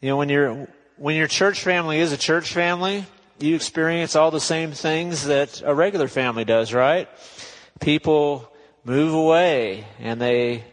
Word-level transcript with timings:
You 0.00 0.10
know, 0.10 0.16
when 0.16 0.28
your 0.28 0.68
when 0.96 1.16
your 1.16 1.26
church 1.26 1.62
family 1.62 1.98
is 1.98 2.12
a 2.12 2.18
church 2.18 2.52
family, 2.52 3.04
you 3.38 3.54
experience 3.54 4.16
all 4.16 4.30
the 4.30 4.40
same 4.40 4.72
things 4.72 5.24
that 5.26 5.62
a 5.64 5.74
regular 5.74 6.08
family 6.08 6.44
does, 6.44 6.72
right? 6.72 7.08
People 7.80 8.50
move 8.84 9.14
away 9.14 9.86
and 9.98 10.20
they 10.20 10.64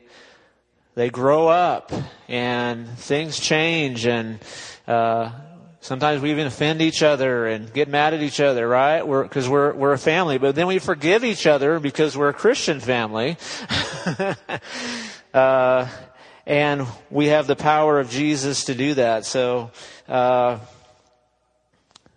they 0.96 1.10
grow 1.10 1.48
up 1.48 1.92
and 2.28 2.88
things 2.98 3.40
change 3.40 4.06
and 4.06 4.40
uh, 4.88 5.32
sometimes 5.80 6.22
we 6.22 6.32
even 6.32 6.48
offend 6.48 6.82
each 6.82 7.04
other 7.04 7.48
and 7.48 7.74
get 7.74 7.88
mad 7.88 8.14
at 8.14 8.22
each 8.22 8.40
other, 8.40 8.68
right? 8.68 9.06
We're 9.06 9.24
because 9.24 9.50
we're 9.50 9.74
we're 9.74 9.94
a 9.94 9.98
family, 9.98 10.38
but 10.38 10.56
then 10.56 10.68
we 10.68 10.80
forgive 10.80 11.24
each 11.24 11.48
other 11.48 11.80
because 11.80 12.16
we're 12.16 12.30
a 12.30 12.34
Christian 12.34 12.80
family. 12.80 13.38
uh, 15.34 15.88
and 16.46 16.86
we 17.10 17.28
have 17.28 17.48
the 17.48 17.56
power 17.56 18.00
of 18.00 18.10
Jesus 18.10 18.66
to 18.66 18.76
do 18.76 18.94
that. 18.96 19.26
So, 19.26 19.72
uh, 20.08 20.60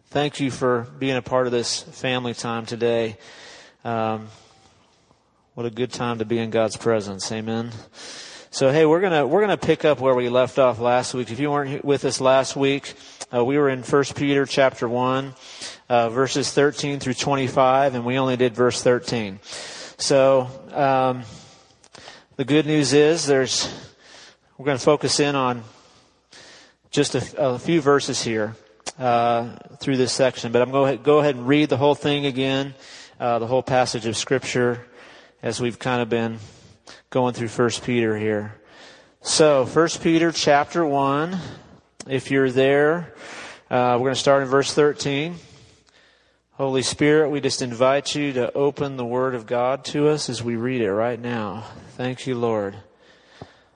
thank 0.08 0.40
you 0.40 0.50
for 0.50 0.86
being 0.98 1.16
a 1.16 1.22
part 1.22 1.46
of 1.46 1.52
this 1.52 1.82
family 1.82 2.34
time 2.34 2.66
today. 2.66 3.16
Um, 3.84 4.28
what 5.54 5.66
a 5.66 5.70
good 5.70 5.92
time 5.92 6.18
to 6.18 6.24
be 6.24 6.38
in 6.38 6.50
God's 6.50 6.76
presence. 6.76 7.30
Amen. 7.30 7.70
So 8.50 8.70
hey, 8.70 8.86
we're 8.86 9.00
gonna 9.00 9.26
we're 9.26 9.40
gonna 9.40 9.56
pick 9.56 9.84
up 9.84 10.00
where 10.00 10.14
we 10.14 10.28
left 10.28 10.60
off 10.60 10.78
last 10.78 11.12
week. 11.12 11.32
If 11.32 11.40
you 11.40 11.50
weren't 11.50 11.84
with 11.84 12.04
us 12.04 12.20
last 12.20 12.54
week, 12.54 12.94
uh, 13.34 13.44
we 13.44 13.58
were 13.58 13.68
in 13.68 13.82
First 13.82 14.14
Peter 14.14 14.46
chapter 14.46 14.88
one, 14.88 15.34
uh, 15.88 16.08
verses 16.08 16.52
thirteen 16.52 17.00
through 17.00 17.14
twenty-five, 17.14 17.96
and 17.96 18.04
we 18.04 18.16
only 18.16 18.36
did 18.36 18.54
verse 18.54 18.80
thirteen. 18.80 19.40
So 19.98 20.48
um, 20.72 21.24
the 22.36 22.44
good 22.44 22.64
news 22.64 22.92
is 22.92 23.26
there's 23.26 23.68
we're 24.56 24.66
going 24.66 24.78
to 24.78 24.84
focus 24.84 25.18
in 25.18 25.34
on 25.34 25.64
just 26.90 27.16
a, 27.16 27.40
a 27.40 27.58
few 27.58 27.80
verses 27.80 28.22
here 28.22 28.54
uh, 29.00 29.56
through 29.80 29.96
this 29.96 30.12
section, 30.12 30.52
but 30.52 30.62
I'm 30.62 30.70
going 30.70 30.96
to 30.96 31.02
go 31.02 31.18
ahead 31.18 31.34
and 31.34 31.48
read 31.48 31.68
the 31.68 31.76
whole 31.76 31.96
thing 31.96 32.24
again, 32.24 32.74
uh, 33.18 33.40
the 33.40 33.48
whole 33.48 33.64
passage 33.64 34.06
of 34.06 34.16
Scripture, 34.16 34.86
as 35.42 35.60
we've 35.60 35.78
kind 35.78 36.02
of 36.02 36.08
been 36.08 36.38
going 37.10 37.34
through 37.34 37.48
First 37.48 37.82
Peter 37.82 38.16
here. 38.16 38.54
So, 39.22 39.66
First 39.66 40.02
Peter 40.02 40.30
chapter 40.30 40.86
one. 40.86 41.38
If 42.06 42.30
you're 42.30 42.50
there, 42.50 43.14
uh, 43.70 43.96
we're 43.98 44.04
going 44.04 44.14
to 44.14 44.20
start 44.20 44.42
in 44.42 44.48
verse 44.48 44.72
13. 44.72 45.36
Holy 46.52 46.82
Spirit, 46.82 47.30
we 47.30 47.40
just 47.40 47.62
invite 47.62 48.14
you 48.14 48.34
to 48.34 48.52
open 48.52 48.96
the 48.96 49.06
Word 49.06 49.34
of 49.34 49.46
God 49.46 49.84
to 49.86 50.08
us 50.08 50.28
as 50.28 50.44
we 50.44 50.54
read 50.54 50.82
it 50.82 50.92
right 50.92 51.18
now. 51.18 51.64
Thank 51.96 52.26
you, 52.26 52.36
Lord. 52.36 52.76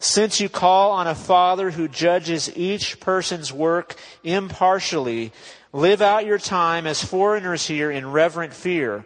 Since 0.00 0.40
you 0.40 0.48
call 0.48 0.92
on 0.92 1.06
a 1.06 1.14
Father 1.14 1.70
who 1.70 1.88
judges 1.88 2.56
each 2.56 3.00
person's 3.00 3.52
work 3.52 3.96
impartially, 4.22 5.32
live 5.72 6.00
out 6.00 6.26
your 6.26 6.38
time 6.38 6.86
as 6.86 7.04
foreigners 7.04 7.66
here 7.66 7.90
in 7.90 8.12
reverent 8.12 8.54
fear. 8.54 9.04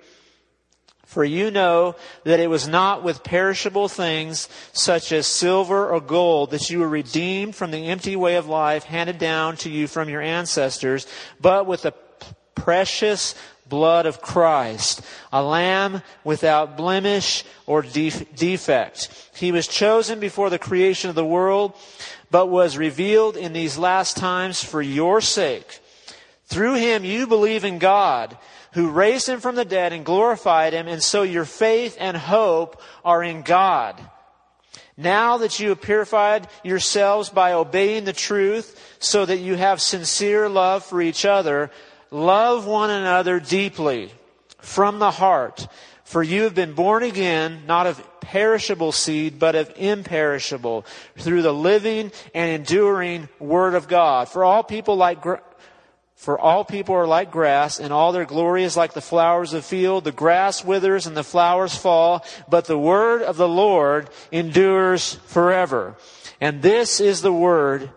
For 1.06 1.24
you 1.24 1.50
know 1.50 1.96
that 2.24 2.40
it 2.40 2.48
was 2.48 2.66
not 2.66 3.02
with 3.02 3.22
perishable 3.24 3.88
things 3.88 4.48
such 4.72 5.12
as 5.12 5.26
silver 5.26 5.90
or 5.90 6.00
gold 6.00 6.50
that 6.52 6.70
you 6.70 6.78
were 6.78 6.88
redeemed 6.88 7.54
from 7.54 7.70
the 7.70 7.88
empty 7.88 8.16
way 8.16 8.36
of 8.36 8.46
life 8.46 8.84
handed 8.84 9.18
down 9.18 9.56
to 9.58 9.70
you 9.70 9.86
from 9.86 10.08
your 10.08 10.22
ancestors, 10.22 11.06
but 11.38 11.66
with 11.66 11.82
the 11.82 11.92
precious 12.54 13.34
blood 13.72 14.04
of 14.04 14.20
Christ, 14.20 15.00
a 15.32 15.42
lamb 15.42 16.02
without 16.24 16.76
blemish 16.76 17.42
or 17.64 17.80
defect. 17.80 19.30
He 19.34 19.50
was 19.50 19.66
chosen 19.66 20.20
before 20.20 20.50
the 20.50 20.58
creation 20.58 21.08
of 21.08 21.16
the 21.16 21.24
world, 21.24 21.72
but 22.30 22.50
was 22.50 22.76
revealed 22.76 23.34
in 23.34 23.54
these 23.54 23.78
last 23.78 24.18
times 24.18 24.62
for 24.62 24.82
your 24.82 25.22
sake. 25.22 25.80
Through 26.48 26.74
him 26.74 27.02
you 27.02 27.26
believe 27.26 27.64
in 27.64 27.78
God, 27.78 28.36
who 28.72 28.90
raised 28.90 29.26
him 29.26 29.40
from 29.40 29.54
the 29.54 29.64
dead 29.64 29.94
and 29.94 30.04
glorified 30.04 30.74
him, 30.74 30.86
and 30.86 31.02
so 31.02 31.22
your 31.22 31.46
faith 31.46 31.96
and 31.98 32.14
hope 32.14 32.78
are 33.02 33.24
in 33.24 33.40
God. 33.40 33.98
Now 34.98 35.38
that 35.38 35.58
you 35.58 35.70
have 35.70 35.80
purified 35.80 36.46
yourselves 36.62 37.30
by 37.30 37.54
obeying 37.54 38.04
the 38.04 38.12
truth, 38.12 38.96
so 38.98 39.24
that 39.24 39.38
you 39.38 39.54
have 39.54 39.80
sincere 39.80 40.46
love 40.50 40.84
for 40.84 41.00
each 41.00 41.24
other, 41.24 41.70
Love 42.12 42.66
one 42.66 42.90
another 42.90 43.40
deeply 43.40 44.12
from 44.60 44.98
the 44.98 45.10
heart, 45.10 45.66
for 46.04 46.22
you 46.22 46.42
have 46.42 46.54
been 46.54 46.74
born 46.74 47.02
again, 47.02 47.62
not 47.66 47.86
of 47.86 48.20
perishable 48.20 48.92
seed, 48.92 49.38
but 49.38 49.54
of 49.54 49.72
imperishable, 49.76 50.84
through 51.16 51.40
the 51.40 51.54
living 51.54 52.12
and 52.34 52.50
enduring 52.50 53.30
Word 53.40 53.74
of 53.74 53.88
God. 53.88 54.28
For 54.28 54.44
all 54.44 54.62
people 54.62 54.94
like, 54.94 55.24
for 56.14 56.38
all 56.38 56.66
people 56.66 56.94
are 56.94 57.06
like 57.06 57.30
grass, 57.30 57.80
and 57.80 57.92
all 57.94 58.12
their 58.12 58.26
glory 58.26 58.62
is 58.62 58.76
like 58.76 58.92
the 58.92 59.00
flowers 59.00 59.54
of 59.54 59.62
the 59.62 59.68
field. 59.68 60.04
The 60.04 60.12
grass 60.12 60.62
withers 60.62 61.06
and 61.06 61.16
the 61.16 61.24
flowers 61.24 61.74
fall, 61.74 62.24
but 62.46 62.66
the 62.66 62.78
word 62.78 63.22
of 63.22 63.38
the 63.38 63.48
Lord 63.48 64.10
endures 64.30 65.14
forever. 65.26 65.96
And 66.42 66.60
this 66.60 67.00
is 67.00 67.22
the 67.22 67.32
word 67.32 67.90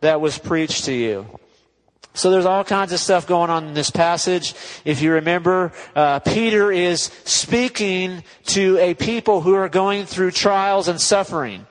that 0.00 0.20
was 0.20 0.38
preached 0.38 0.84
to 0.84 0.92
you. 0.92 1.26
So 2.14 2.30
there's 2.30 2.44
all 2.44 2.62
kinds 2.62 2.92
of 2.92 3.00
stuff 3.00 3.26
going 3.26 3.48
on 3.48 3.68
in 3.68 3.74
this 3.74 3.90
passage. 3.90 4.54
If 4.84 5.00
you 5.00 5.12
remember, 5.12 5.72
uh, 5.96 6.20
Peter 6.20 6.70
is 6.70 7.04
speaking 7.24 8.22
to 8.46 8.76
a 8.78 8.92
people 8.92 9.40
who 9.40 9.54
are 9.54 9.70
going 9.70 10.04
through 10.04 10.32
trials 10.32 10.88
and 10.88 11.00
suffering. 11.00 11.66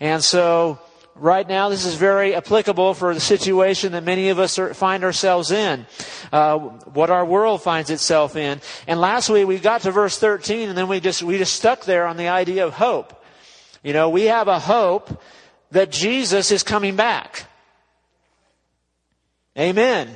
And 0.00 0.22
so, 0.22 0.80
right 1.14 1.48
now, 1.48 1.68
this 1.68 1.84
is 1.84 1.94
very 1.94 2.34
applicable 2.34 2.94
for 2.94 3.14
the 3.14 3.20
situation 3.20 3.92
that 3.92 4.02
many 4.02 4.30
of 4.30 4.40
us 4.40 4.58
are, 4.58 4.74
find 4.74 5.04
ourselves 5.04 5.52
in, 5.52 5.86
uh, 6.32 6.58
what 6.58 7.10
our 7.10 7.24
world 7.24 7.62
finds 7.62 7.90
itself 7.90 8.34
in. 8.34 8.60
And 8.88 9.00
last 9.00 9.30
week 9.30 9.46
we 9.46 9.60
got 9.60 9.82
to 9.82 9.92
verse 9.92 10.18
13, 10.18 10.70
and 10.70 10.78
then 10.78 10.88
we 10.88 10.98
just 10.98 11.22
we 11.22 11.38
just 11.38 11.54
stuck 11.54 11.84
there 11.84 12.06
on 12.06 12.16
the 12.16 12.28
idea 12.28 12.66
of 12.66 12.74
hope. 12.74 13.24
You 13.84 13.92
know, 13.92 14.10
we 14.10 14.24
have 14.24 14.48
a 14.48 14.58
hope 14.58 15.22
that 15.70 15.92
Jesus 15.92 16.50
is 16.50 16.64
coming 16.64 16.96
back. 16.96 17.47
Amen. 19.58 20.08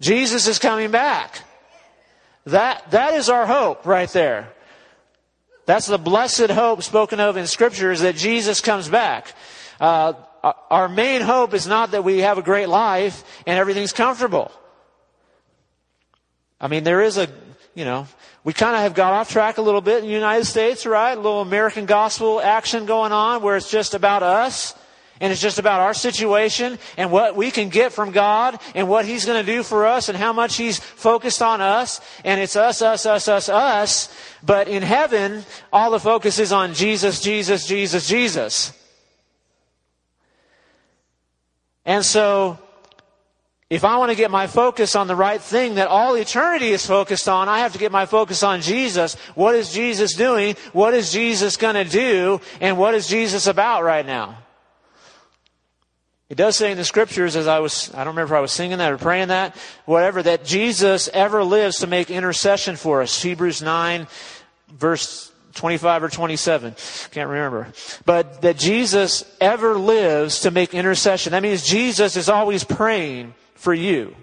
Jesus 0.00 0.48
is 0.48 0.58
coming 0.58 0.90
back. 0.90 1.42
That, 2.46 2.90
that 2.90 3.14
is 3.14 3.28
our 3.28 3.46
hope 3.46 3.86
right 3.86 4.08
there. 4.10 4.48
That's 5.66 5.86
the 5.86 5.98
blessed 5.98 6.50
hope 6.50 6.82
spoken 6.82 7.20
of 7.20 7.36
in 7.36 7.46
scripture 7.46 7.92
is 7.92 8.00
that 8.00 8.16
Jesus 8.16 8.60
comes 8.60 8.88
back. 8.88 9.34
Uh, 9.78 10.14
our 10.70 10.88
main 10.88 11.20
hope 11.20 11.52
is 11.52 11.66
not 11.66 11.90
that 11.90 12.04
we 12.04 12.18
have 12.18 12.38
a 12.38 12.42
great 12.42 12.68
life 12.68 13.22
and 13.46 13.58
everything's 13.58 13.92
comfortable. 13.92 14.50
I 16.60 16.68
mean, 16.68 16.84
there 16.84 17.02
is 17.02 17.18
a, 17.18 17.28
you 17.74 17.84
know, 17.84 18.08
we 18.44 18.52
kind 18.52 18.74
of 18.74 18.82
have 18.82 18.94
got 18.94 19.12
off 19.12 19.30
track 19.30 19.58
a 19.58 19.62
little 19.62 19.80
bit 19.80 19.98
in 19.98 20.06
the 20.06 20.14
United 20.14 20.46
States, 20.46 20.86
right? 20.86 21.12
A 21.12 21.20
little 21.20 21.42
American 21.42 21.86
gospel 21.86 22.40
action 22.40 22.86
going 22.86 23.12
on 23.12 23.42
where 23.42 23.56
it's 23.56 23.70
just 23.70 23.94
about 23.94 24.22
us. 24.22 24.74
And 25.20 25.32
it's 25.32 25.40
just 25.40 25.58
about 25.58 25.80
our 25.80 25.94
situation 25.94 26.78
and 26.96 27.10
what 27.10 27.36
we 27.36 27.50
can 27.50 27.68
get 27.68 27.92
from 27.92 28.12
God 28.12 28.60
and 28.74 28.88
what 28.88 29.04
He's 29.04 29.24
going 29.24 29.44
to 29.44 29.52
do 29.52 29.62
for 29.62 29.86
us 29.86 30.08
and 30.08 30.16
how 30.16 30.32
much 30.32 30.56
He's 30.56 30.78
focused 30.78 31.42
on 31.42 31.60
us. 31.60 32.00
And 32.24 32.40
it's 32.40 32.56
us, 32.56 32.82
us, 32.82 33.04
us, 33.06 33.26
us, 33.26 33.48
us. 33.48 34.16
But 34.44 34.68
in 34.68 34.82
heaven, 34.82 35.44
all 35.72 35.90
the 35.90 36.00
focus 36.00 36.38
is 36.38 36.52
on 36.52 36.74
Jesus, 36.74 37.20
Jesus, 37.20 37.66
Jesus, 37.66 38.06
Jesus. 38.06 38.72
And 41.84 42.04
so, 42.04 42.58
if 43.70 43.84
I 43.84 43.98
want 43.98 44.10
to 44.10 44.16
get 44.16 44.30
my 44.30 44.46
focus 44.46 44.94
on 44.94 45.08
the 45.08 45.16
right 45.16 45.40
thing 45.40 45.74
that 45.74 45.88
all 45.88 46.14
eternity 46.14 46.68
is 46.68 46.86
focused 46.86 47.28
on, 47.28 47.48
I 47.48 47.60
have 47.60 47.72
to 47.74 47.78
get 47.78 47.92
my 47.92 48.06
focus 48.06 48.42
on 48.42 48.62
Jesus. 48.62 49.14
What 49.34 49.54
is 49.54 49.72
Jesus 49.72 50.14
doing? 50.14 50.56
What 50.72 50.94
is 50.94 51.12
Jesus 51.12 51.56
going 51.56 51.74
to 51.74 51.84
do? 51.84 52.40
And 52.60 52.78
what 52.78 52.94
is 52.94 53.08
Jesus 53.08 53.46
about 53.46 53.84
right 53.84 54.06
now? 54.06 54.38
It 56.28 56.36
does 56.36 56.56
say 56.56 56.70
in 56.70 56.76
the 56.76 56.84
scriptures, 56.84 57.36
as 57.36 57.46
I 57.46 57.58
was, 57.60 57.90
I 57.94 58.04
don't 58.04 58.14
remember 58.14 58.34
if 58.34 58.38
I 58.38 58.42
was 58.42 58.52
singing 58.52 58.78
that 58.78 58.92
or 58.92 58.98
praying 58.98 59.28
that, 59.28 59.56
whatever, 59.86 60.22
that 60.22 60.44
Jesus 60.44 61.08
ever 61.14 61.42
lives 61.42 61.78
to 61.78 61.86
make 61.86 62.10
intercession 62.10 62.76
for 62.76 63.00
us. 63.00 63.22
Hebrews 63.22 63.62
9, 63.62 64.06
verse 64.70 65.32
25 65.54 66.02
or 66.02 66.08
27. 66.10 66.76
Can't 67.12 67.30
remember. 67.30 67.68
But 68.04 68.42
that 68.42 68.58
Jesus 68.58 69.24
ever 69.40 69.78
lives 69.78 70.40
to 70.40 70.50
make 70.50 70.74
intercession. 70.74 71.32
That 71.32 71.42
means 71.42 71.64
Jesus 71.64 72.16
is 72.16 72.28
always 72.28 72.62
praying 72.62 73.34
for 73.54 73.72
you. 73.72 74.14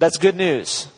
That's 0.00 0.18
good 0.18 0.36
news. 0.36 0.88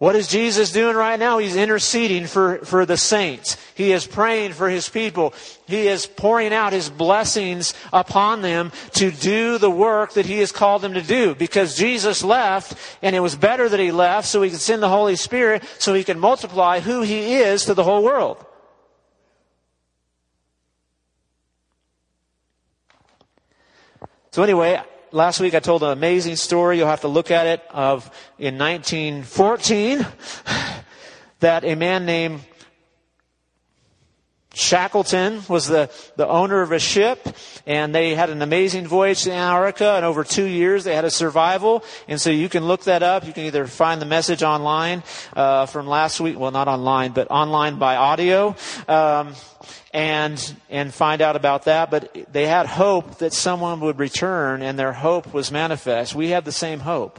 What 0.00 0.16
is 0.16 0.28
Jesus 0.28 0.72
doing 0.72 0.96
right 0.96 1.20
now? 1.20 1.36
He's 1.36 1.56
interceding 1.56 2.26
for, 2.26 2.64
for 2.64 2.86
the 2.86 2.96
saints. 2.96 3.58
He 3.74 3.92
is 3.92 4.06
praying 4.06 4.54
for 4.54 4.70
his 4.70 4.88
people. 4.88 5.34
He 5.66 5.88
is 5.88 6.06
pouring 6.06 6.54
out 6.54 6.72
his 6.72 6.88
blessings 6.88 7.74
upon 7.92 8.40
them 8.40 8.72
to 8.94 9.10
do 9.10 9.58
the 9.58 9.68
work 9.68 10.14
that 10.14 10.24
he 10.24 10.38
has 10.38 10.52
called 10.52 10.80
them 10.80 10.94
to 10.94 11.02
do. 11.02 11.34
Because 11.34 11.76
Jesus 11.76 12.24
left, 12.24 12.78
and 13.02 13.14
it 13.14 13.20
was 13.20 13.36
better 13.36 13.68
that 13.68 13.78
he 13.78 13.92
left 13.92 14.26
so 14.26 14.40
he 14.40 14.48
could 14.48 14.60
send 14.60 14.82
the 14.82 14.88
Holy 14.88 15.16
Spirit 15.16 15.62
so 15.78 15.92
he 15.92 16.02
can 16.02 16.18
multiply 16.18 16.80
who 16.80 17.02
he 17.02 17.34
is 17.34 17.66
to 17.66 17.74
the 17.74 17.84
whole 17.84 18.02
world. 18.02 18.42
So 24.30 24.42
anyway, 24.42 24.82
last 25.12 25.40
week 25.40 25.54
I 25.54 25.60
told 25.60 25.82
an 25.82 25.90
amazing 25.90 26.36
story. 26.36 26.78
You'll 26.78 26.88
have 26.88 27.02
to 27.02 27.08
look 27.08 27.30
at 27.30 27.46
it 27.46 27.62
of 27.70 28.10
in 28.38 28.58
1914 28.58 30.06
that 31.40 31.64
a 31.64 31.74
man 31.74 32.06
named 32.06 32.40
Shackleton 34.52 35.42
was 35.48 35.68
the, 35.68 35.90
the 36.16 36.26
owner 36.26 36.60
of 36.60 36.72
a 36.72 36.80
ship, 36.80 37.36
and 37.66 37.94
they 37.94 38.16
had 38.16 38.30
an 38.30 38.42
amazing 38.42 38.86
voyage 38.86 39.22
to 39.22 39.32
Antarctica, 39.32 39.92
and 39.92 40.04
over 40.04 40.24
two 40.24 40.44
years 40.44 40.82
they 40.82 40.94
had 40.94 41.04
a 41.04 41.10
survival. 41.10 41.84
And 42.08 42.20
so 42.20 42.30
you 42.30 42.48
can 42.48 42.64
look 42.64 42.84
that 42.84 43.04
up. 43.04 43.26
You 43.26 43.32
can 43.32 43.44
either 43.44 43.66
find 43.68 44.02
the 44.02 44.06
message 44.06 44.42
online 44.42 45.04
uh, 45.36 45.66
from 45.66 45.86
last 45.86 46.20
week, 46.20 46.36
well, 46.36 46.50
not 46.50 46.66
online, 46.66 47.12
but 47.12 47.30
online 47.30 47.78
by 47.78 47.94
audio, 47.94 48.56
um, 48.88 49.34
and 49.92 50.54
and 50.68 50.94
find 50.94 51.20
out 51.20 51.36
about 51.36 51.64
that. 51.64 51.90
But 51.90 52.32
they 52.32 52.46
had 52.46 52.66
hope 52.66 53.18
that 53.18 53.32
someone 53.32 53.80
would 53.80 53.98
return, 53.98 54.62
and 54.62 54.78
their 54.78 54.92
hope 54.92 55.32
was 55.32 55.50
manifest. 55.50 56.14
We 56.14 56.30
have 56.30 56.44
the 56.44 56.52
same 56.52 56.80
hope. 56.80 57.18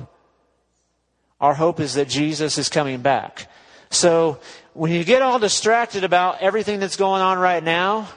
Our 1.40 1.56
hope 1.56 1.80
is 1.80 1.96
that 1.96 2.08
Jesus 2.08 2.58
is 2.58 2.70
coming 2.70 3.02
back. 3.02 3.48
So 3.90 4.40
when 4.74 4.92
you 4.92 5.04
get 5.04 5.22
all 5.22 5.40
distracted 5.40 6.04
about 6.04 6.42
everything 6.42 6.80
that's 6.80 6.96
going 6.96 7.22
on 7.22 7.40
right 7.40 7.64
now, 7.64 8.08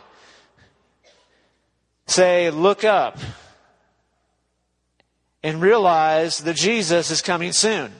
say, 2.06 2.50
look 2.50 2.84
up 2.84 3.18
and 5.42 5.60
realize 5.60 6.38
that 6.38 6.56
Jesus 6.56 7.10
is 7.10 7.22
coming 7.22 7.52
soon. 7.52 7.92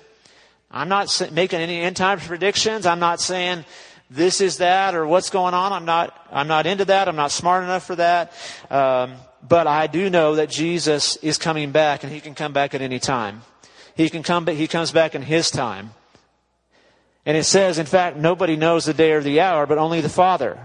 I'm 0.71 0.89
not 0.89 1.31
making 1.33 1.61
any 1.61 1.81
end 1.81 1.97
time 1.97 2.19
predictions. 2.21 2.87
I'm 2.87 3.01
not 3.01 3.21
saying 3.21 3.65
this 4.11 4.41
is 4.41 4.59
that 4.59 4.95
or 4.95 5.07
what's 5.07 5.31
going 5.31 5.55
on. 5.55 5.73
I'm 5.73 5.85
not, 5.85 6.27
I'm 6.31 6.49
not 6.49 6.67
into 6.67 6.85
that. 6.87 7.09
I'm 7.09 7.17
not 7.17 7.31
smart 7.31 7.65
enough 7.65 7.87
for 7.87 7.97
that. 7.97 8.33
Um, 8.71 9.15
but 9.47 9.67
I 9.67 9.87
do 9.87 10.09
know 10.11 10.37
that 10.37 10.49
Jesus 10.49 11.17
is 11.17 11.39
coming 11.39 11.71
back 11.71 12.05
and 12.05 12.13
he 12.13 12.21
can 12.21 12.35
come 12.35 12.53
back 12.53 12.75
at 12.75 12.83
any 12.83 12.99
time. 12.99 13.43
He 13.97 14.11
can 14.11 14.23
come, 14.23 14.45
but 14.45 14.55
he 14.55 14.67
comes 14.67 14.93
back 14.93 15.15
in 15.15 15.23
his 15.23 15.51
time. 15.51 15.91
And 17.27 17.37
it 17.37 17.45
says, 17.45 17.79
in 17.79 17.87
fact, 17.87 18.17
nobody 18.17 18.57
knows 18.57 18.85
the 18.85 18.95
day 18.95 19.13
or 19.13 19.23
the 19.23 19.41
hour, 19.41 19.67
but 19.67 19.79
only 19.79 20.01
the 20.01 20.09
Father. 20.09 20.59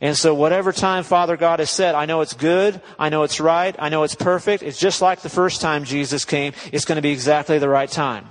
And 0.00 0.16
so 0.16 0.34
whatever 0.34 0.72
time 0.72 1.04
Father 1.04 1.36
God 1.36 1.58
has 1.60 1.70
said, 1.70 1.94
I 1.94 2.06
know 2.06 2.20
it's 2.20 2.34
good, 2.34 2.80
I 2.98 3.08
know 3.08 3.22
it's 3.22 3.40
right, 3.40 3.74
I 3.78 3.88
know 3.88 4.02
it's 4.02 4.14
perfect. 4.14 4.62
It's 4.62 4.78
just 4.78 5.00
like 5.00 5.20
the 5.20 5.28
first 5.28 5.60
time 5.60 5.84
Jesus 5.84 6.24
came. 6.24 6.52
It's 6.72 6.84
going 6.84 6.96
to 6.96 7.02
be 7.02 7.12
exactly 7.12 7.58
the 7.58 7.68
right 7.68 7.90
time. 7.90 8.28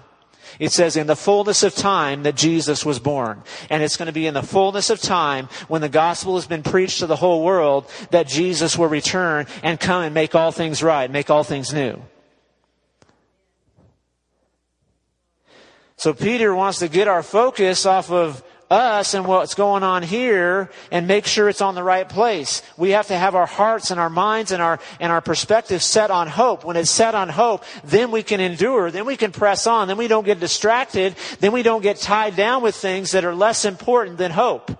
It 0.59 0.71
says 0.71 0.95
in 0.95 1.07
the 1.07 1.15
fullness 1.15 1.63
of 1.63 1.75
time 1.75 2.23
that 2.23 2.35
Jesus 2.35 2.85
was 2.85 2.99
born. 2.99 3.43
And 3.69 3.83
it's 3.83 3.97
going 3.97 4.07
to 4.07 4.13
be 4.13 4.27
in 4.27 4.33
the 4.33 4.43
fullness 4.43 4.89
of 4.89 5.01
time 5.01 5.49
when 5.67 5.81
the 5.81 5.89
gospel 5.89 6.35
has 6.35 6.47
been 6.47 6.63
preached 6.63 6.99
to 6.99 7.07
the 7.07 7.15
whole 7.15 7.43
world 7.43 7.89
that 8.11 8.27
Jesus 8.27 8.77
will 8.77 8.87
return 8.87 9.47
and 9.63 9.79
come 9.79 10.03
and 10.03 10.13
make 10.13 10.35
all 10.35 10.51
things 10.51 10.81
right, 10.81 11.09
make 11.09 11.29
all 11.29 11.43
things 11.43 11.73
new. 11.73 12.01
So 15.97 16.13
Peter 16.13 16.53
wants 16.53 16.79
to 16.79 16.87
get 16.87 17.07
our 17.07 17.23
focus 17.23 17.85
off 17.85 18.11
of 18.11 18.43
us 18.69 19.13
and 19.13 19.25
what's 19.25 19.53
going 19.53 19.83
on 19.83 20.03
here 20.03 20.69
and 20.91 21.07
make 21.07 21.25
sure 21.25 21.49
it's 21.49 21.61
on 21.61 21.75
the 21.75 21.83
right 21.83 22.07
place. 22.07 22.61
We 22.77 22.91
have 22.91 23.07
to 23.07 23.17
have 23.17 23.35
our 23.35 23.45
hearts 23.45 23.91
and 23.91 23.99
our 23.99 24.09
minds 24.09 24.51
and 24.51 24.61
our, 24.61 24.79
and 24.99 25.11
our 25.11 25.21
perspective 25.21 25.83
set 25.83 26.11
on 26.11 26.27
hope. 26.27 26.63
When 26.63 26.75
it's 26.75 26.89
set 26.89 27.15
on 27.15 27.29
hope, 27.29 27.63
then 27.83 28.11
we 28.11 28.23
can 28.23 28.39
endure, 28.39 28.91
then 28.91 29.05
we 29.05 29.17
can 29.17 29.31
press 29.31 29.67
on, 29.67 29.87
then 29.87 29.97
we 29.97 30.07
don't 30.07 30.25
get 30.25 30.39
distracted, 30.39 31.15
then 31.39 31.51
we 31.51 31.63
don't 31.63 31.81
get 31.81 31.97
tied 31.97 32.35
down 32.35 32.63
with 32.63 32.75
things 32.75 33.11
that 33.11 33.25
are 33.25 33.35
less 33.35 33.65
important 33.65 34.17
than 34.17 34.31
hope. 34.31 34.71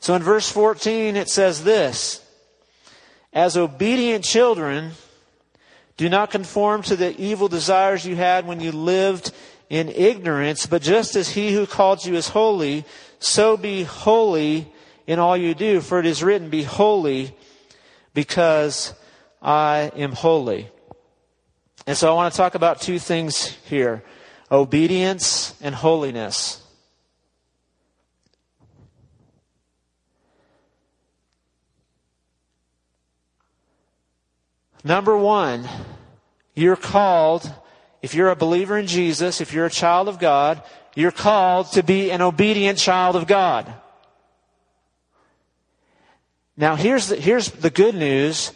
So 0.00 0.14
in 0.14 0.22
verse 0.22 0.50
14 0.50 1.16
it 1.16 1.28
says 1.28 1.64
this, 1.64 2.20
as 3.32 3.56
obedient 3.56 4.22
children, 4.22 4.92
do 5.96 6.08
not 6.08 6.30
conform 6.30 6.82
to 6.82 6.96
the 6.96 7.18
evil 7.20 7.48
desires 7.48 8.04
you 8.06 8.14
had 8.14 8.46
when 8.46 8.60
you 8.60 8.70
lived 8.70 9.32
in 9.70 9.88
ignorance, 9.88 10.66
but 10.66 10.82
just 10.82 11.16
as 11.16 11.30
he 11.30 11.52
who 11.52 11.66
called 11.66 12.04
you 12.04 12.14
is 12.14 12.28
holy, 12.28 12.84
so 13.18 13.56
be 13.56 13.82
holy 13.82 14.72
in 15.06 15.18
all 15.18 15.36
you 15.36 15.54
do. 15.54 15.80
For 15.80 15.98
it 15.98 16.06
is 16.06 16.22
written, 16.22 16.50
Be 16.50 16.62
holy 16.62 17.34
because 18.12 18.94
I 19.42 19.92
am 19.96 20.12
holy. 20.12 20.68
And 21.86 21.96
so 21.96 22.10
I 22.10 22.14
want 22.14 22.32
to 22.32 22.36
talk 22.36 22.54
about 22.54 22.80
two 22.80 22.98
things 22.98 23.46
here 23.66 24.02
obedience 24.50 25.54
and 25.60 25.74
holiness. 25.74 26.60
Number 34.86 35.16
one, 35.16 35.66
you're 36.54 36.76
called, 36.76 37.50
if 38.04 38.14
you're 38.14 38.28
a 38.28 38.36
believer 38.36 38.76
in 38.76 38.86
Jesus, 38.86 39.40
if 39.40 39.54
you're 39.54 39.64
a 39.64 39.70
child 39.70 40.08
of 40.08 40.18
God, 40.18 40.62
you're 40.94 41.10
called 41.10 41.72
to 41.72 41.82
be 41.82 42.10
an 42.10 42.20
obedient 42.20 42.78
child 42.78 43.16
of 43.16 43.26
God. 43.26 43.72
Now 46.54 46.76
here's 46.76 47.06
the, 47.06 47.16
here's 47.16 47.50
the 47.50 47.70
good 47.70 47.94
news 47.94 48.52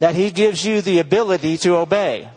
that 0.00 0.16
He 0.16 0.32
gives 0.32 0.64
you 0.64 0.80
the 0.80 0.98
ability 0.98 1.58
to 1.58 1.76
obey. 1.76 2.28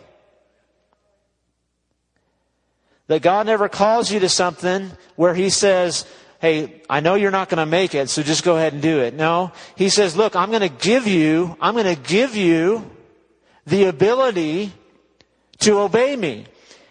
That 3.08 3.20
God 3.20 3.46
never 3.46 3.68
calls 3.68 4.12
you 4.12 4.20
to 4.20 4.28
something 4.28 4.92
where 5.16 5.34
He 5.34 5.50
says, 5.50 6.06
hey, 6.40 6.80
I 6.88 7.00
know 7.00 7.16
you're 7.16 7.32
not 7.32 7.48
going 7.48 7.58
to 7.58 7.66
make 7.66 7.96
it, 7.96 8.08
so 8.08 8.22
just 8.22 8.44
go 8.44 8.56
ahead 8.56 8.72
and 8.72 8.80
do 8.80 9.00
it. 9.00 9.14
No. 9.14 9.50
He 9.74 9.88
says, 9.88 10.16
look, 10.16 10.36
I'm 10.36 10.50
going 10.50 10.62
to 10.62 10.68
give 10.68 11.08
you, 11.08 11.56
I'm 11.60 11.74
going 11.74 11.92
to 11.92 12.00
give 12.00 12.36
you 12.36 12.88
the 13.66 13.86
ability 13.86 14.72
to 15.60 15.78
obey 15.80 16.16
me. 16.16 16.46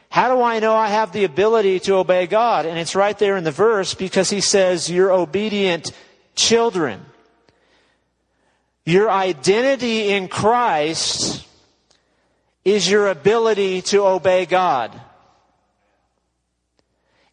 How 0.10 0.36
do 0.36 0.42
I 0.44 0.60
know 0.60 0.76
I 0.76 0.90
have 0.90 1.12
the 1.12 1.24
ability 1.24 1.80
to 1.82 1.96
obey 1.96 2.28
God? 2.28 2.66
And 2.66 2.78
it's 2.78 2.96
right 2.96 3.18
there 3.18 3.36
in 3.36 3.44
the 3.44 3.52
verse 3.52 3.94
because 3.96 4.30
he 4.30 4.42
says, 4.42 4.90
you're 4.90 5.12
obedient 5.12 5.92
children. 6.36 7.04
Your 8.86 9.10
identity 9.10 10.10
in 10.10 10.28
Christ 10.28 11.48
is 12.64 12.90
your 12.90 13.08
ability 13.08 13.82
to 13.82 14.06
obey 14.06 14.46
God. 14.46 15.00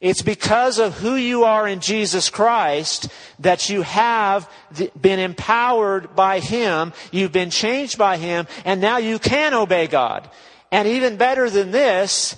It's 0.00 0.22
because 0.22 0.78
of 0.78 0.94
who 0.94 1.16
you 1.16 1.44
are 1.44 1.68
in 1.68 1.80
Jesus 1.80 2.30
Christ 2.30 3.10
that 3.40 3.68
you 3.68 3.82
have 3.82 4.50
been 4.98 5.18
empowered 5.18 6.16
by 6.16 6.40
Him, 6.40 6.94
you've 7.12 7.32
been 7.32 7.50
changed 7.50 7.98
by 7.98 8.16
Him, 8.16 8.46
and 8.64 8.80
now 8.80 8.96
you 8.96 9.18
can 9.18 9.52
obey 9.52 9.86
God. 9.86 10.30
And 10.72 10.86
even 10.86 11.16
better 11.16 11.50
than 11.50 11.70
this, 11.70 12.36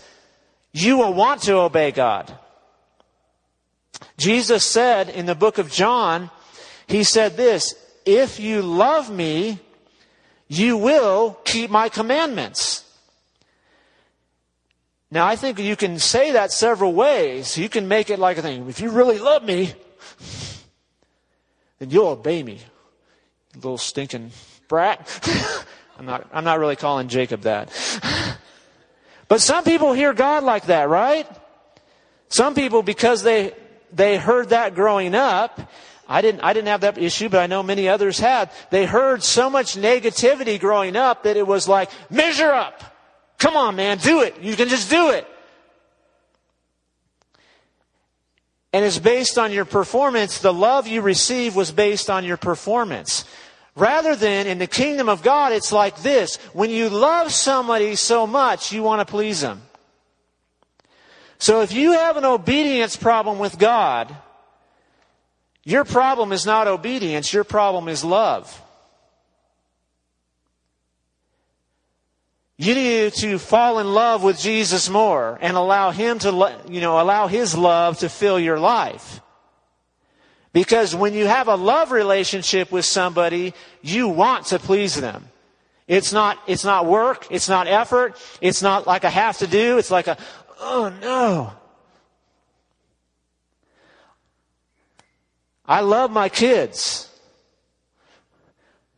you 0.72 0.98
will 0.98 1.12
want 1.12 1.42
to 1.42 1.56
obey 1.56 1.90
God. 1.90 2.32
Jesus 4.16 4.64
said 4.64 5.08
in 5.08 5.26
the 5.26 5.34
book 5.34 5.58
of 5.58 5.70
John, 5.70 6.30
He 6.86 7.04
said 7.04 7.36
this, 7.36 7.74
if 8.04 8.40
you 8.40 8.62
love 8.62 9.10
me, 9.10 9.58
you 10.48 10.76
will 10.76 11.38
keep 11.44 11.70
my 11.70 11.88
commandments. 11.88 12.84
Now, 15.10 15.26
I 15.26 15.36
think 15.36 15.58
you 15.58 15.76
can 15.76 15.98
say 15.98 16.32
that 16.32 16.52
several 16.52 16.94
ways. 16.94 17.58
You 17.58 17.68
can 17.68 17.86
make 17.86 18.08
it 18.08 18.18
like 18.18 18.38
a 18.38 18.42
thing. 18.42 18.68
If 18.68 18.80
you 18.80 18.90
really 18.90 19.18
love 19.18 19.44
me, 19.44 19.74
then 21.78 21.90
you'll 21.90 22.08
obey 22.08 22.42
me. 22.42 22.60
Little 23.54 23.76
stinking 23.76 24.30
brat. 24.68 25.06
I'm 26.02 26.06
not, 26.06 26.26
I'm 26.32 26.42
not 26.42 26.58
really 26.58 26.74
calling 26.74 27.06
Jacob 27.06 27.42
that. 27.42 27.70
but 29.28 29.40
some 29.40 29.62
people 29.62 29.92
hear 29.92 30.12
God 30.12 30.42
like 30.42 30.66
that, 30.66 30.88
right? 30.88 31.28
Some 32.28 32.56
people, 32.56 32.82
because 32.82 33.22
they, 33.22 33.52
they 33.92 34.16
heard 34.16 34.48
that 34.48 34.74
growing 34.74 35.14
up, 35.14 35.60
I 36.08 36.20
didn't, 36.20 36.40
I 36.40 36.54
didn't 36.54 36.66
have 36.66 36.80
that 36.80 36.98
issue, 36.98 37.28
but 37.28 37.38
I 37.38 37.46
know 37.46 37.62
many 37.62 37.88
others 37.88 38.18
had. 38.18 38.50
They 38.70 38.84
heard 38.84 39.22
so 39.22 39.48
much 39.48 39.76
negativity 39.76 40.58
growing 40.58 40.96
up 40.96 41.22
that 41.22 41.36
it 41.36 41.46
was 41.46 41.68
like, 41.68 41.88
measure 42.10 42.50
up. 42.50 42.82
Come 43.38 43.56
on, 43.56 43.76
man, 43.76 43.98
do 43.98 44.22
it. 44.22 44.40
You 44.40 44.56
can 44.56 44.68
just 44.68 44.90
do 44.90 45.10
it. 45.10 45.24
And 48.72 48.84
it's 48.84 48.98
based 48.98 49.38
on 49.38 49.52
your 49.52 49.66
performance. 49.66 50.40
The 50.40 50.52
love 50.52 50.88
you 50.88 51.00
receive 51.00 51.54
was 51.54 51.70
based 51.70 52.10
on 52.10 52.24
your 52.24 52.38
performance. 52.38 53.24
Rather 53.74 54.14
than 54.14 54.46
in 54.46 54.58
the 54.58 54.66
kingdom 54.66 55.08
of 55.08 55.22
God, 55.22 55.52
it's 55.52 55.72
like 55.72 56.02
this. 56.02 56.36
When 56.52 56.70
you 56.70 56.90
love 56.90 57.32
somebody 57.32 57.96
so 57.96 58.26
much, 58.26 58.72
you 58.72 58.82
want 58.82 59.06
to 59.06 59.10
please 59.10 59.40
them. 59.40 59.62
So 61.38 61.62
if 61.62 61.72
you 61.72 61.92
have 61.92 62.16
an 62.16 62.24
obedience 62.24 62.96
problem 62.96 63.38
with 63.38 63.58
God, 63.58 64.14
your 65.64 65.84
problem 65.84 66.32
is 66.32 66.44
not 66.44 66.68
obedience, 66.68 67.32
your 67.32 67.44
problem 67.44 67.88
is 67.88 68.04
love. 68.04 68.60
You 72.58 72.74
need 72.74 73.14
to 73.14 73.38
fall 73.38 73.78
in 73.78 73.92
love 73.92 74.22
with 74.22 74.38
Jesus 74.38 74.88
more 74.88 75.36
and 75.40 75.56
allow 75.56 75.90
Him 75.90 76.18
to, 76.20 76.60
you 76.68 76.80
know, 76.80 77.00
allow 77.00 77.26
His 77.26 77.56
love 77.56 77.98
to 77.98 78.08
fill 78.08 78.38
your 78.38 78.60
life. 78.60 79.20
Because 80.52 80.94
when 80.94 81.14
you 81.14 81.26
have 81.26 81.48
a 81.48 81.54
love 81.54 81.92
relationship 81.92 82.70
with 82.70 82.84
somebody, 82.84 83.54
you 83.80 84.08
want 84.08 84.46
to 84.46 84.58
please 84.58 84.94
them. 84.94 85.28
It's 85.88 86.12
not, 86.12 86.38
it's 86.46 86.64
not 86.64 86.86
work. 86.86 87.26
It's 87.30 87.48
not 87.48 87.66
effort. 87.66 88.16
It's 88.40 88.62
not 88.62 88.86
like 88.86 89.04
a 89.04 89.10
have 89.10 89.38
to 89.38 89.46
do. 89.46 89.78
It's 89.78 89.90
like 89.90 90.06
a, 90.06 90.16
oh 90.60 90.92
no. 91.00 91.52
I 95.64 95.80
love 95.80 96.10
my 96.10 96.28
kids. 96.28 97.08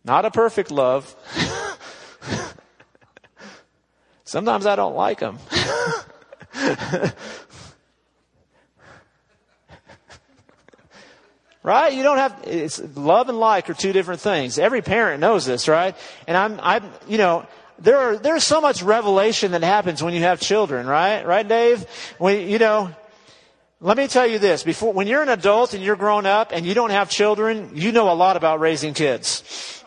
Not 0.05 0.25
a 0.25 0.31
perfect 0.31 0.71
love. 0.71 1.15
Sometimes 4.25 4.67
I 4.67 4.75
don't 4.77 4.97
like 4.97 5.21
them. 5.21 5.39
right? 11.65 11.95
You 11.95 12.03
don't 12.03 12.19
have, 12.19 12.45
it's 12.47 12.81
love 12.95 13.29
and 13.29 13.41
like 13.41 13.69
are 13.71 13.75
two 13.75 13.93
different 13.93 14.21
things. 14.21 14.59
Every 14.59 14.83
parent 14.83 15.21
knows 15.21 15.47
this, 15.47 15.67
right? 15.67 15.97
And 16.29 16.37
I'm, 16.37 16.61
I'm, 16.63 16.85
you 17.09 17.19
know, 17.19 17.47
there 17.79 17.99
are, 17.99 18.17
there's 18.17 18.45
so 18.45 18.61
much 18.61 18.83
revelation 18.83 19.53
that 19.53 19.65
happens 19.65 20.03
when 20.03 20.15
you 20.15 20.21
have 20.21 20.41
children, 20.41 20.87
right? 20.87 21.27
Right, 21.27 21.49
Dave? 21.49 21.85
When, 22.19 22.49
you 22.49 22.59
know, 22.59 22.95
let 23.81 23.97
me 23.97 24.07
tell 24.07 24.27
you 24.27 24.39
this, 24.39 24.63
before, 24.63 24.93
when 24.93 25.07
you're 25.07 25.23
an 25.23 25.31
adult 25.31 25.75
and 25.75 25.83
you're 25.83 25.97
grown 25.97 26.27
up 26.27 26.53
and 26.53 26.65
you 26.65 26.75
don't 26.75 26.91
have 26.91 27.11
children, 27.11 27.71
you 27.75 27.93
know 27.93 28.13
a 28.13 28.15
lot 28.15 28.37
about 28.37 28.61
raising 28.61 28.93
kids. 28.93 29.83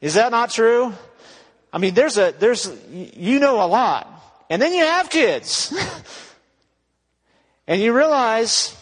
Is 0.00 0.14
that 0.14 0.32
not 0.32 0.50
true? 0.50 0.92
I 1.70 1.78
mean, 1.78 1.92
there's 1.94 2.16
a, 2.16 2.34
there's, 2.38 2.70
you 2.90 3.40
know 3.40 3.62
a 3.62 3.68
lot. 3.68 4.10
And 4.48 4.60
then 4.60 4.72
you 4.72 4.84
have 4.84 5.10
kids. 5.10 5.72
and 7.66 7.80
you 7.80 7.92
realize, 7.92 8.76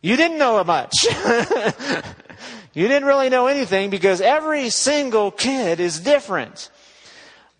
you 0.00 0.16
didn't 0.16 0.38
know 0.38 0.62
much. 0.64 0.94
you 2.74 2.88
didn't 2.88 3.04
really 3.04 3.28
know 3.28 3.46
anything 3.46 3.90
because 3.90 4.20
every 4.20 4.70
single 4.70 5.30
kid 5.30 5.80
is 5.80 6.00
different. 6.00 6.70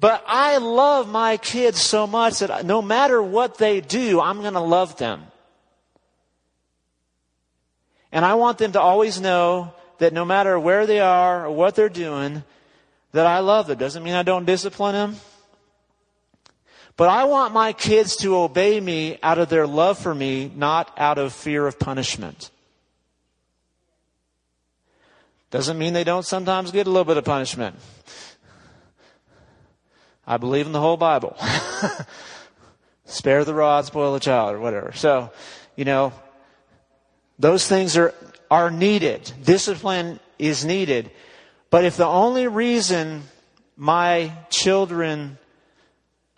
But 0.00 0.22
I 0.26 0.58
love 0.58 1.08
my 1.08 1.36
kids 1.36 1.80
so 1.80 2.06
much 2.06 2.38
that 2.38 2.64
no 2.64 2.80
matter 2.80 3.20
what 3.20 3.58
they 3.58 3.80
do, 3.80 4.20
I'm 4.20 4.40
going 4.40 4.54
to 4.54 4.60
love 4.60 4.96
them. 4.96 5.24
And 8.12 8.24
I 8.24 8.34
want 8.34 8.58
them 8.58 8.72
to 8.72 8.80
always 8.80 9.20
know 9.20 9.74
that 9.98 10.12
no 10.12 10.24
matter 10.24 10.58
where 10.58 10.86
they 10.86 11.00
are 11.00 11.46
or 11.46 11.50
what 11.50 11.74
they're 11.74 11.88
doing, 11.88 12.44
that 13.12 13.26
I 13.26 13.40
love 13.40 13.66
them. 13.66 13.78
Doesn't 13.78 14.02
mean 14.02 14.14
I 14.14 14.22
don't 14.22 14.44
discipline 14.44 14.94
them. 14.94 15.16
But 16.98 17.10
I 17.10 17.24
want 17.26 17.54
my 17.54 17.72
kids 17.72 18.16
to 18.16 18.36
obey 18.36 18.80
me 18.80 19.20
out 19.22 19.38
of 19.38 19.48
their 19.48 19.68
love 19.68 20.00
for 20.00 20.12
me, 20.12 20.50
not 20.56 20.92
out 20.98 21.16
of 21.16 21.32
fear 21.32 21.64
of 21.64 21.78
punishment. 21.78 22.50
Doesn't 25.52 25.78
mean 25.78 25.92
they 25.92 26.02
don't 26.02 26.26
sometimes 26.26 26.72
get 26.72 26.88
a 26.88 26.90
little 26.90 27.04
bit 27.04 27.16
of 27.16 27.24
punishment. 27.24 27.76
I 30.26 30.38
believe 30.38 30.66
in 30.66 30.72
the 30.72 30.80
whole 30.80 30.96
Bible. 30.96 31.36
Spare 33.04 33.44
the 33.44 33.54
rod, 33.54 33.84
spoil 33.84 34.12
the 34.12 34.18
child, 34.18 34.56
or 34.56 34.58
whatever. 34.58 34.90
So, 34.92 35.30
you 35.76 35.84
know, 35.84 36.12
those 37.38 37.68
things 37.68 37.96
are, 37.96 38.12
are 38.50 38.72
needed. 38.72 39.32
Discipline 39.44 40.18
is 40.36 40.64
needed. 40.64 41.12
But 41.70 41.84
if 41.84 41.96
the 41.96 42.06
only 42.06 42.48
reason 42.48 43.22
my 43.76 44.32
children 44.50 45.38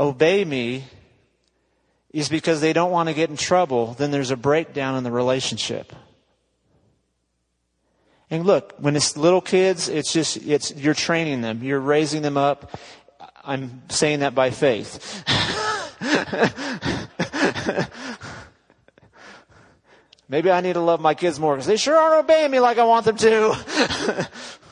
obey 0.00 0.44
me 0.44 0.84
is 2.12 2.28
because 2.28 2.60
they 2.60 2.72
don't 2.72 2.90
want 2.90 3.08
to 3.08 3.14
get 3.14 3.30
in 3.30 3.36
trouble, 3.36 3.94
then 3.94 4.10
there's 4.10 4.32
a 4.32 4.36
breakdown 4.36 4.96
in 4.96 5.04
the 5.04 5.12
relationship. 5.12 5.92
And 8.30 8.44
look, 8.44 8.74
when 8.78 8.96
it's 8.96 9.16
little 9.16 9.40
kids, 9.40 9.88
it's 9.88 10.12
just, 10.12 10.36
it's, 10.38 10.74
you're 10.74 10.94
training 10.94 11.40
them. 11.42 11.62
You're 11.62 11.80
raising 11.80 12.22
them 12.22 12.36
up. 12.36 12.76
I'm 13.44 13.82
saying 13.88 14.20
that 14.20 14.34
by 14.34 14.50
faith. 14.50 15.24
Maybe 20.28 20.50
I 20.50 20.60
need 20.60 20.74
to 20.74 20.80
love 20.80 21.00
my 21.00 21.14
kids 21.14 21.40
more 21.40 21.54
because 21.54 21.66
they 21.66 21.76
sure 21.76 21.96
aren't 21.96 22.24
obeying 22.24 22.52
me 22.52 22.60
like 22.60 22.78
I 22.78 22.84
want 22.84 23.04
them 23.04 23.16
to. 23.16 24.28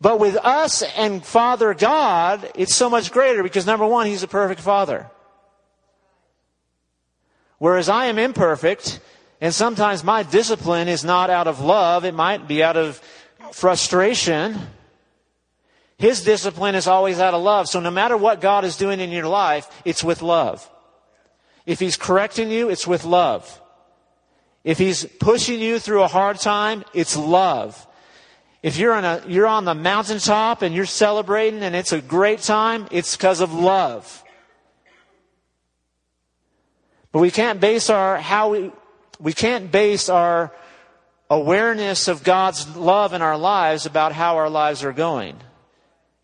But 0.00 0.18
with 0.18 0.36
us 0.36 0.82
and 0.82 1.24
Father 1.24 1.74
God, 1.74 2.50
it's 2.54 2.74
so 2.74 2.88
much 2.88 3.12
greater 3.12 3.42
because 3.42 3.66
number 3.66 3.86
one, 3.86 4.06
He's 4.06 4.22
a 4.22 4.28
perfect 4.28 4.60
Father. 4.60 5.10
Whereas 7.58 7.90
I 7.90 8.06
am 8.06 8.18
imperfect, 8.18 9.00
and 9.42 9.54
sometimes 9.54 10.02
my 10.02 10.22
discipline 10.22 10.88
is 10.88 11.04
not 11.04 11.28
out 11.28 11.46
of 11.46 11.60
love, 11.60 12.06
it 12.06 12.14
might 12.14 12.48
be 12.48 12.62
out 12.62 12.78
of 12.78 13.02
frustration. 13.52 14.58
His 15.98 16.22
discipline 16.24 16.74
is 16.74 16.86
always 16.86 17.20
out 17.20 17.34
of 17.34 17.42
love. 17.42 17.68
So 17.68 17.78
no 17.78 17.90
matter 17.90 18.16
what 18.16 18.40
God 18.40 18.64
is 18.64 18.78
doing 18.78 19.00
in 19.00 19.10
your 19.10 19.26
life, 19.26 19.68
it's 19.84 20.02
with 20.02 20.22
love. 20.22 20.66
If 21.66 21.78
He's 21.78 21.98
correcting 21.98 22.50
you, 22.50 22.70
it's 22.70 22.86
with 22.86 23.04
love. 23.04 23.60
If 24.64 24.78
He's 24.78 25.04
pushing 25.04 25.60
you 25.60 25.78
through 25.78 26.02
a 26.02 26.08
hard 26.08 26.38
time, 26.38 26.84
it's 26.94 27.18
love. 27.18 27.86
If 28.62 28.76
you're 28.76 28.92
on 28.92 29.04
a, 29.04 29.22
you're 29.26 29.46
on 29.46 29.64
the 29.64 29.74
mountaintop 29.74 30.62
and 30.62 30.74
you're 30.74 30.84
celebrating 30.84 31.62
and 31.62 31.74
it's 31.74 31.92
a 31.92 32.00
great 32.00 32.40
time, 32.40 32.86
it's 32.90 33.16
because 33.16 33.40
of 33.40 33.54
love. 33.54 34.22
But 37.12 37.20
we 37.20 37.30
can't 37.30 37.60
base 37.60 37.90
our, 37.90 38.18
how 38.18 38.50
we, 38.50 38.70
we 39.18 39.32
can't 39.32 39.72
base 39.72 40.08
our 40.08 40.52
awareness 41.28 42.08
of 42.08 42.22
God's 42.22 42.76
love 42.76 43.14
in 43.14 43.22
our 43.22 43.38
lives 43.38 43.86
about 43.86 44.12
how 44.12 44.36
our 44.36 44.50
lives 44.50 44.84
are 44.84 44.92
going. 44.92 45.36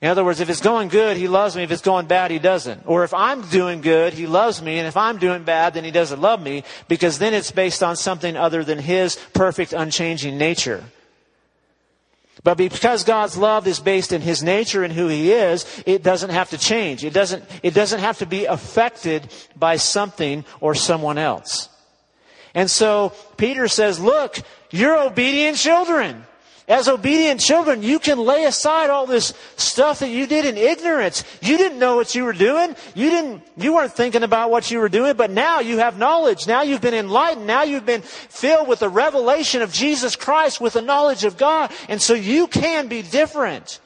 In 0.03 0.09
other 0.09 0.25
words, 0.25 0.41
if 0.41 0.51
it's 0.51 0.61
going 0.61 0.89
good, 0.89 1.17
He 1.17 1.27
loves 1.27 1.57
me. 1.57 1.63
If 1.63 1.71
it's 1.71 1.81
going 1.81 2.07
bad, 2.07 2.31
He 2.31 2.39
doesn't. 2.39 2.83
Or 2.87 3.03
if 3.03 3.15
I'm 3.15 3.41
doing 3.49 3.81
good, 3.81 4.13
He 4.13 4.27
loves 4.27 4.61
me. 4.61 4.79
And 4.79 4.87
if 4.87 4.97
I'm 4.97 5.17
doing 5.17 5.43
bad, 5.45 5.73
then 5.73 5.85
He 5.85 5.91
doesn't 5.91 6.21
love 6.21 6.43
me 6.43 6.65
because 6.87 7.19
then 7.19 7.33
it's 7.33 7.51
based 7.51 7.83
on 7.83 7.97
something 7.97 8.37
other 8.37 8.63
than 8.63 8.79
His 8.79 9.17
perfect, 9.33 9.73
unchanging 9.73 10.37
nature. 10.37 10.85
But 12.47 12.59
because 12.59 13.03
God's 13.03 13.37
love 13.37 13.67
is 13.67 13.81
based 13.81 14.13
in 14.13 14.21
His 14.21 14.41
nature 14.41 14.85
and 14.85 14.93
who 14.93 15.09
He 15.09 15.33
is, 15.33 15.67
it 15.85 16.05
doesn't 16.05 16.31
have 16.31 16.51
to 16.51 16.59
change. 16.59 17.05
It 17.05 17.13
doesn't, 17.13 17.43
it 17.65 17.75
doesn't 17.75 17.99
have 17.99 18.19
to 18.19 18.27
be 18.27 18.45
affected 18.45 19.27
by 19.57 19.79
something 19.79 20.45
or 20.61 20.77
someone 20.77 21.19
else. 21.19 21.69
And 22.55 22.71
so 22.71 23.13
Peter 23.37 23.67
says, 23.67 23.99
look, 23.99 24.39
you're 24.71 24.97
obedient 24.97 25.57
children. 25.57 26.25
As 26.69 26.89
obedient 26.89 27.41
children, 27.41 27.85
you 27.85 28.01
can 28.01 28.19
lay 28.19 28.45
aside 28.45 28.91
all 28.91 29.07
this 29.07 29.33
stuff 29.57 30.01
that 30.01 30.09
you 30.09 30.27
did 30.27 30.45
in 30.45 30.57
ignorance. 30.57 31.23
You 31.41 31.57
didn't 31.57 31.79
know 31.79 31.95
what 31.95 32.17
you 32.17 32.25
were 32.25 32.33
doing. 32.33 32.75
You 32.97 33.09
didn't, 33.09 33.43
you 33.57 33.75
weren't 33.75 33.93
thinking 33.93 34.25
about 34.25 34.51
what 34.51 34.69
you 34.69 34.81
were 34.81 34.89
doing, 34.89 35.15
but 35.15 35.31
now 35.31 35.61
you 35.61 35.79
have 35.79 35.97
knowledge. 35.97 36.49
Now 36.49 36.63
you've 36.63 36.81
been 36.81 36.93
enlightened. 36.93 37.47
Now 37.47 37.63
you've 37.63 37.87
been 37.87 38.03
filled 38.03 38.67
with 38.67 38.81
the 38.81 38.89
revelation 38.89 39.63
of 39.63 39.73
Jesus 39.73 40.17
Christ 40.17 40.61
with 40.61 40.73
the 40.73 40.83
knowledge 40.83 41.25
of 41.25 41.37
God. 41.37 41.71
And 41.89 42.03
so 42.03 42.15
you 42.15 42.49
can 42.49 42.89
be 42.89 43.03
different. 43.03 43.79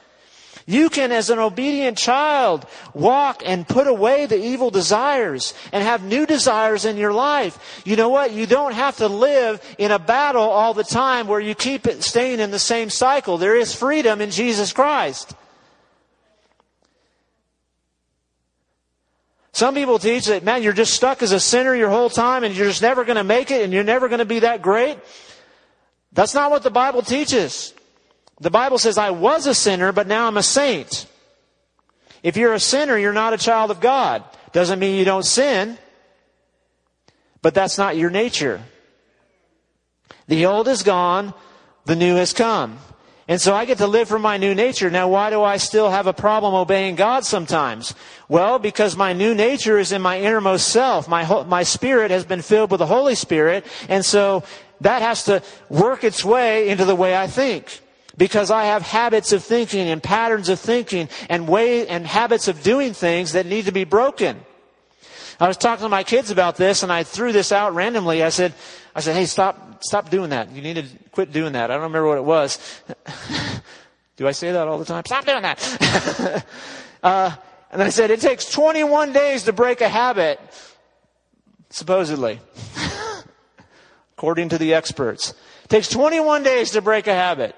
You 0.65 0.89
can, 0.89 1.11
as 1.11 1.29
an 1.29 1.39
obedient 1.39 1.97
child, 1.97 2.65
walk 2.93 3.41
and 3.45 3.67
put 3.67 3.87
away 3.87 4.25
the 4.25 4.37
evil 4.37 4.69
desires 4.69 5.53
and 5.71 5.83
have 5.83 6.03
new 6.03 6.25
desires 6.25 6.85
in 6.85 6.97
your 6.97 7.13
life. 7.13 7.81
You 7.85 7.95
know 7.95 8.09
what? 8.09 8.31
You 8.31 8.45
don't 8.45 8.73
have 8.73 8.97
to 8.97 9.07
live 9.07 9.61
in 9.77 9.91
a 9.91 9.99
battle 9.99 10.43
all 10.43 10.73
the 10.73 10.83
time 10.83 11.27
where 11.27 11.39
you 11.39 11.55
keep 11.55 11.87
staying 12.01 12.39
in 12.39 12.51
the 12.51 12.59
same 12.59 12.89
cycle. 12.89 13.37
There 13.37 13.55
is 13.55 13.73
freedom 13.73 14.21
in 14.21 14.29
Jesus 14.29 14.71
Christ. 14.73 15.33
Some 19.53 19.75
people 19.75 19.99
teach 19.99 20.27
that, 20.27 20.43
man, 20.43 20.63
you're 20.63 20.73
just 20.73 20.93
stuck 20.93 21.21
as 21.21 21.33
a 21.33 21.39
sinner 21.39 21.75
your 21.75 21.89
whole 21.89 22.09
time 22.09 22.43
and 22.43 22.55
you're 22.55 22.67
just 22.67 22.81
never 22.81 23.03
going 23.03 23.17
to 23.17 23.23
make 23.23 23.51
it 23.51 23.63
and 23.63 23.73
you're 23.73 23.83
never 23.83 24.07
going 24.07 24.19
to 24.19 24.25
be 24.25 24.39
that 24.39 24.61
great. 24.61 24.97
That's 26.13 26.33
not 26.33 26.51
what 26.51 26.63
the 26.63 26.71
Bible 26.71 27.01
teaches. 27.01 27.73
The 28.41 28.49
Bible 28.49 28.79
says, 28.79 28.97
I 28.97 29.11
was 29.11 29.45
a 29.45 29.53
sinner, 29.53 29.91
but 29.91 30.07
now 30.07 30.25
I'm 30.25 30.35
a 30.35 30.43
saint. 30.43 31.05
If 32.23 32.37
you're 32.37 32.53
a 32.53 32.59
sinner, 32.59 32.97
you're 32.97 33.13
not 33.13 33.33
a 33.33 33.37
child 33.37 33.69
of 33.69 33.79
God. 33.79 34.23
Doesn't 34.51 34.79
mean 34.79 34.97
you 34.97 35.05
don't 35.05 35.23
sin, 35.23 35.77
but 37.43 37.53
that's 37.53 37.77
not 37.77 37.97
your 37.97 38.09
nature. 38.09 38.61
The 40.27 40.47
old 40.47 40.67
is 40.67 40.81
gone, 40.81 41.35
the 41.85 41.95
new 41.95 42.15
has 42.15 42.33
come. 42.33 42.79
And 43.27 43.39
so 43.39 43.53
I 43.53 43.65
get 43.65 43.77
to 43.77 43.87
live 43.87 44.07
from 44.07 44.23
my 44.23 44.37
new 44.37 44.55
nature. 44.55 44.89
Now, 44.89 45.07
why 45.07 45.29
do 45.29 45.43
I 45.43 45.57
still 45.57 45.91
have 45.91 46.07
a 46.07 46.13
problem 46.13 46.55
obeying 46.55 46.95
God 46.95 47.23
sometimes? 47.23 47.93
Well, 48.27 48.57
because 48.57 48.97
my 48.97 49.13
new 49.13 49.35
nature 49.35 49.77
is 49.77 49.91
in 49.91 50.01
my 50.01 50.19
innermost 50.19 50.67
self. 50.67 51.07
My, 51.07 51.43
my 51.43 51.61
spirit 51.61 52.09
has 52.09 52.25
been 52.25 52.41
filled 52.41 52.71
with 52.71 52.79
the 52.79 52.87
Holy 52.87 53.13
Spirit. 53.13 53.65
And 53.87 54.03
so 54.03 54.43
that 54.81 55.03
has 55.03 55.25
to 55.25 55.43
work 55.69 56.03
its 56.03 56.25
way 56.25 56.69
into 56.69 56.85
the 56.85 56.95
way 56.95 57.15
I 57.15 57.27
think. 57.27 57.81
Because 58.17 58.51
I 58.51 58.65
have 58.65 58.81
habits 58.81 59.31
of 59.31 59.43
thinking 59.43 59.87
and 59.87 60.03
patterns 60.03 60.49
of 60.49 60.59
thinking 60.59 61.09
and 61.29 61.47
way 61.47 61.87
and 61.87 62.05
habits 62.05 62.47
of 62.47 62.61
doing 62.61 62.93
things 62.93 63.33
that 63.33 63.45
need 63.45 63.65
to 63.65 63.71
be 63.71 63.85
broken. 63.85 64.39
I 65.39 65.47
was 65.47 65.57
talking 65.57 65.83
to 65.83 65.89
my 65.89 66.03
kids 66.03 66.29
about 66.29 66.55
this 66.55 66.83
and 66.83 66.91
I 66.91 67.03
threw 67.03 67.31
this 67.31 67.51
out 67.51 67.73
randomly. 67.73 68.21
I 68.21 68.29
said, 68.29 68.53
I 68.93 68.99
said, 68.99 69.15
hey, 69.15 69.25
stop, 69.25 69.83
stop 69.83 70.09
doing 70.09 70.29
that. 70.29 70.51
You 70.51 70.61
need 70.61 70.75
to 70.75 70.85
quit 71.11 71.31
doing 71.31 71.53
that. 71.53 71.71
I 71.71 71.75
don't 71.75 71.83
remember 71.83 72.07
what 72.07 72.17
it 72.17 72.23
was. 72.23 72.59
Do 74.17 74.27
I 74.27 74.33
say 74.33 74.51
that 74.51 74.67
all 74.67 74.77
the 74.77 74.85
time? 74.85 75.03
Stop 75.05 75.25
doing 75.25 75.41
that. 75.41 76.45
uh, 77.03 77.35
and 77.71 77.81
I 77.81 77.89
said, 77.89 78.11
it 78.11 78.19
takes 78.19 78.51
21 78.51 79.13
days 79.13 79.43
to 79.43 79.53
break 79.53 79.81
a 79.81 79.89
habit, 79.89 80.39
supposedly, 81.71 82.39
according 84.17 84.49
to 84.49 84.59
the 84.59 84.75
experts. 84.75 85.33
It 85.63 85.69
takes 85.69 85.87
21 85.87 86.43
days 86.43 86.71
to 86.71 86.81
break 86.81 87.07
a 87.07 87.15
habit. 87.15 87.55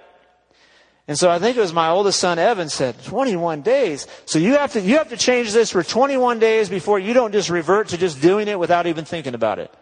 And 1.07 1.17
so 1.19 1.29
I 1.29 1.37
think 1.37 1.57
it 1.57 1.59
was 1.59 1.73
my 1.73 1.89
oldest 1.89 2.19
son 2.19 2.39
Evan 2.39 2.69
said, 2.69 2.95
21 3.03 3.61
days. 3.61 4.07
So 4.25 4.39
you 4.39 4.53
have 4.55 4.71
to, 4.73 4.81
you 4.81 4.97
have 4.97 5.09
to 5.09 5.17
change 5.17 5.51
this 5.51 5.71
for 5.71 5.83
21 5.83 6.39
days 6.39 6.69
before 6.69 6.97
you 6.97 7.13
don't 7.13 7.33
just 7.33 7.49
revert 7.49 7.89
to 7.89 7.97
just 7.97 8.21
doing 8.21 8.47
it 8.47 8.57
without 8.57 8.87
even 8.87 9.03
thinking 9.03 9.35
about 9.35 9.59
it. 9.59 9.73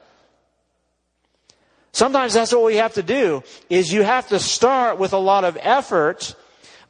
Sometimes 1.91 2.33
that's 2.33 2.51
what 2.53 2.63
we 2.63 2.77
have 2.77 2.93
to 2.95 3.03
do, 3.03 3.43
is 3.69 3.91
you 3.93 4.01
have 4.01 4.29
to 4.29 4.39
start 4.39 4.97
with 4.97 5.13
a 5.13 5.17
lot 5.17 5.43
of 5.43 5.57
effort 5.61 6.35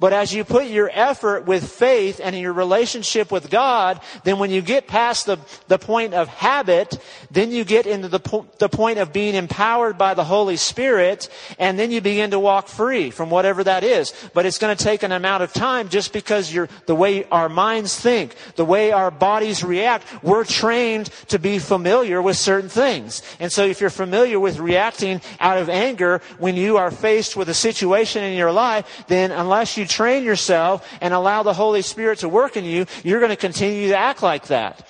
but 0.01 0.13
as 0.13 0.34
you 0.34 0.43
put 0.43 0.65
your 0.65 0.89
effort 0.91 1.46
with 1.46 1.72
faith 1.72 2.20
and 2.24 2.36
in 2.36 2.41
your 2.41 2.53
relationship 2.53 3.31
with 3.31 3.51
God, 3.51 4.01
then 4.24 4.39
when 4.39 4.50
you 4.50 4.63
get 4.63 4.88
past 4.88 5.27
the, 5.27 5.38
the 5.67 5.77
point 5.77 6.15
of 6.15 6.27
habit, 6.27 6.98
then 7.29 7.51
you 7.51 7.63
get 7.63 7.86
into 7.86 8.08
the, 8.08 8.20
po- 8.20 8.48
the 8.58 8.67
point 8.67 8.98
of 8.98 9.13
being 9.13 9.36
empowered 9.36 10.00
by 10.00 10.15
the 10.15 10.24
Holy 10.24 10.58
Spirit, 10.58 11.29
and 11.60 11.77
then 11.77 11.91
you 11.91 12.01
begin 12.01 12.31
to 12.31 12.39
walk 12.39 12.67
free 12.67 13.12
from 13.12 13.29
whatever 13.29 13.63
that 13.63 13.84
is. 13.84 14.12
But 14.34 14.48
it's 14.48 14.58
going 14.58 14.75
to 14.75 14.84
take 14.84 15.03
an 15.03 15.12
amount 15.12 15.43
of 15.43 15.53
time 15.53 15.88
just 15.88 16.13
because 16.13 16.51
you're, 16.51 16.67
the 16.88 16.96
way 16.96 17.25
our 17.25 17.48
minds 17.48 17.96
think, 17.96 18.34
the 18.55 18.65
way 18.65 18.91
our 18.91 19.12
bodies 19.12 19.63
react, 19.63 20.08
we're 20.24 20.46
trained 20.46 21.12
to 21.27 21.38
be 21.38 21.60
familiar 21.60 22.24
with 22.24 22.38
certain 22.38 22.72
things. 22.72 23.22
And 23.39 23.51
so 23.51 23.67
if 23.67 23.79
you're 23.79 23.91
familiar 23.91 24.39
with 24.39 24.58
reacting 24.58 25.22
out 25.39 25.60
of 25.60 25.70
anger 25.70 26.24
when 26.39 26.55
you 26.55 26.77
are 26.77 26.89
faced 26.89 27.38
with 27.38 27.50
a 27.50 27.53
situation 27.53 28.24
in 28.24 28.36
your 28.36 28.51
life, 28.51 29.05
then 29.08 29.29
unless 29.29 29.77
you 29.77 29.90
train 29.91 30.24
yourself 30.24 30.88
and 31.01 31.13
allow 31.13 31.43
the 31.43 31.53
Holy 31.53 31.81
Spirit 31.81 32.19
to 32.19 32.29
work 32.29 32.55
in 32.57 32.65
you, 32.65 32.86
you're 33.03 33.19
going 33.19 33.29
to 33.29 33.36
continue 33.36 33.89
to 33.89 33.98
act 33.98 34.24
like 34.24 34.48
that. 34.48 34.88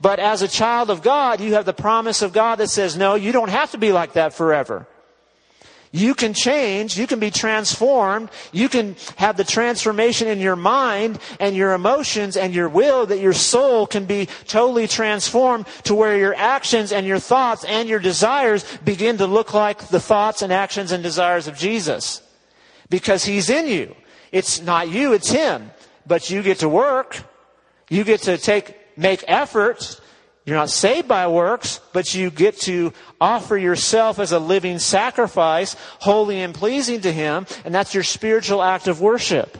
But 0.00 0.18
as 0.18 0.42
a 0.42 0.48
child 0.48 0.90
of 0.90 1.02
God, 1.02 1.40
you 1.40 1.54
have 1.54 1.64
the 1.64 1.72
promise 1.72 2.22
of 2.22 2.32
God 2.32 2.56
that 2.56 2.70
says, 2.70 2.96
no, 2.96 3.14
you 3.14 3.32
don't 3.32 3.50
have 3.50 3.72
to 3.72 3.78
be 3.78 3.92
like 3.92 4.14
that 4.14 4.32
forever. 4.32 4.86
You 5.94 6.16
can 6.16 6.34
change, 6.34 6.98
you 6.98 7.06
can 7.06 7.20
be 7.20 7.30
transformed, 7.30 8.28
you 8.50 8.68
can 8.68 8.96
have 9.14 9.36
the 9.36 9.44
transformation 9.44 10.26
in 10.26 10.40
your 10.40 10.56
mind 10.56 11.20
and 11.38 11.54
your 11.54 11.72
emotions 11.72 12.36
and 12.36 12.52
your 12.52 12.68
will 12.68 13.06
that 13.06 13.20
your 13.20 13.32
soul 13.32 13.86
can 13.86 14.04
be 14.04 14.26
totally 14.48 14.88
transformed 14.88 15.66
to 15.84 15.94
where 15.94 16.18
your 16.18 16.34
actions 16.34 16.90
and 16.90 17.06
your 17.06 17.20
thoughts 17.20 17.62
and 17.62 17.88
your 17.88 18.00
desires 18.00 18.64
begin 18.78 19.18
to 19.18 19.28
look 19.28 19.54
like 19.54 19.86
the 19.86 20.00
thoughts 20.00 20.42
and 20.42 20.52
actions 20.52 20.90
and 20.90 21.00
desires 21.00 21.46
of 21.46 21.56
Jesus. 21.56 22.20
Because 22.90 23.24
He's 23.24 23.48
in 23.48 23.68
you. 23.68 23.94
It's 24.34 24.60
not 24.60 24.88
you, 24.88 25.12
it's 25.12 25.30
Him. 25.30 25.70
But 26.08 26.28
you 26.28 26.42
get 26.42 26.58
to 26.58 26.68
work. 26.68 27.22
You 27.88 28.02
get 28.02 28.22
to 28.22 28.36
take, 28.36 28.98
make 28.98 29.22
efforts. 29.28 30.00
You're 30.44 30.56
not 30.56 30.70
saved 30.70 31.06
by 31.06 31.28
works, 31.28 31.80
but 31.92 32.12
you 32.16 32.30
get 32.30 32.58
to 32.62 32.92
offer 33.20 33.56
yourself 33.56 34.18
as 34.18 34.32
a 34.32 34.40
living 34.40 34.80
sacrifice, 34.80 35.76
holy 36.00 36.40
and 36.40 36.52
pleasing 36.52 37.00
to 37.02 37.12
Him, 37.12 37.46
and 37.64 37.72
that's 37.72 37.94
your 37.94 38.02
spiritual 38.02 38.60
act 38.60 38.88
of 38.88 39.00
worship. 39.00 39.56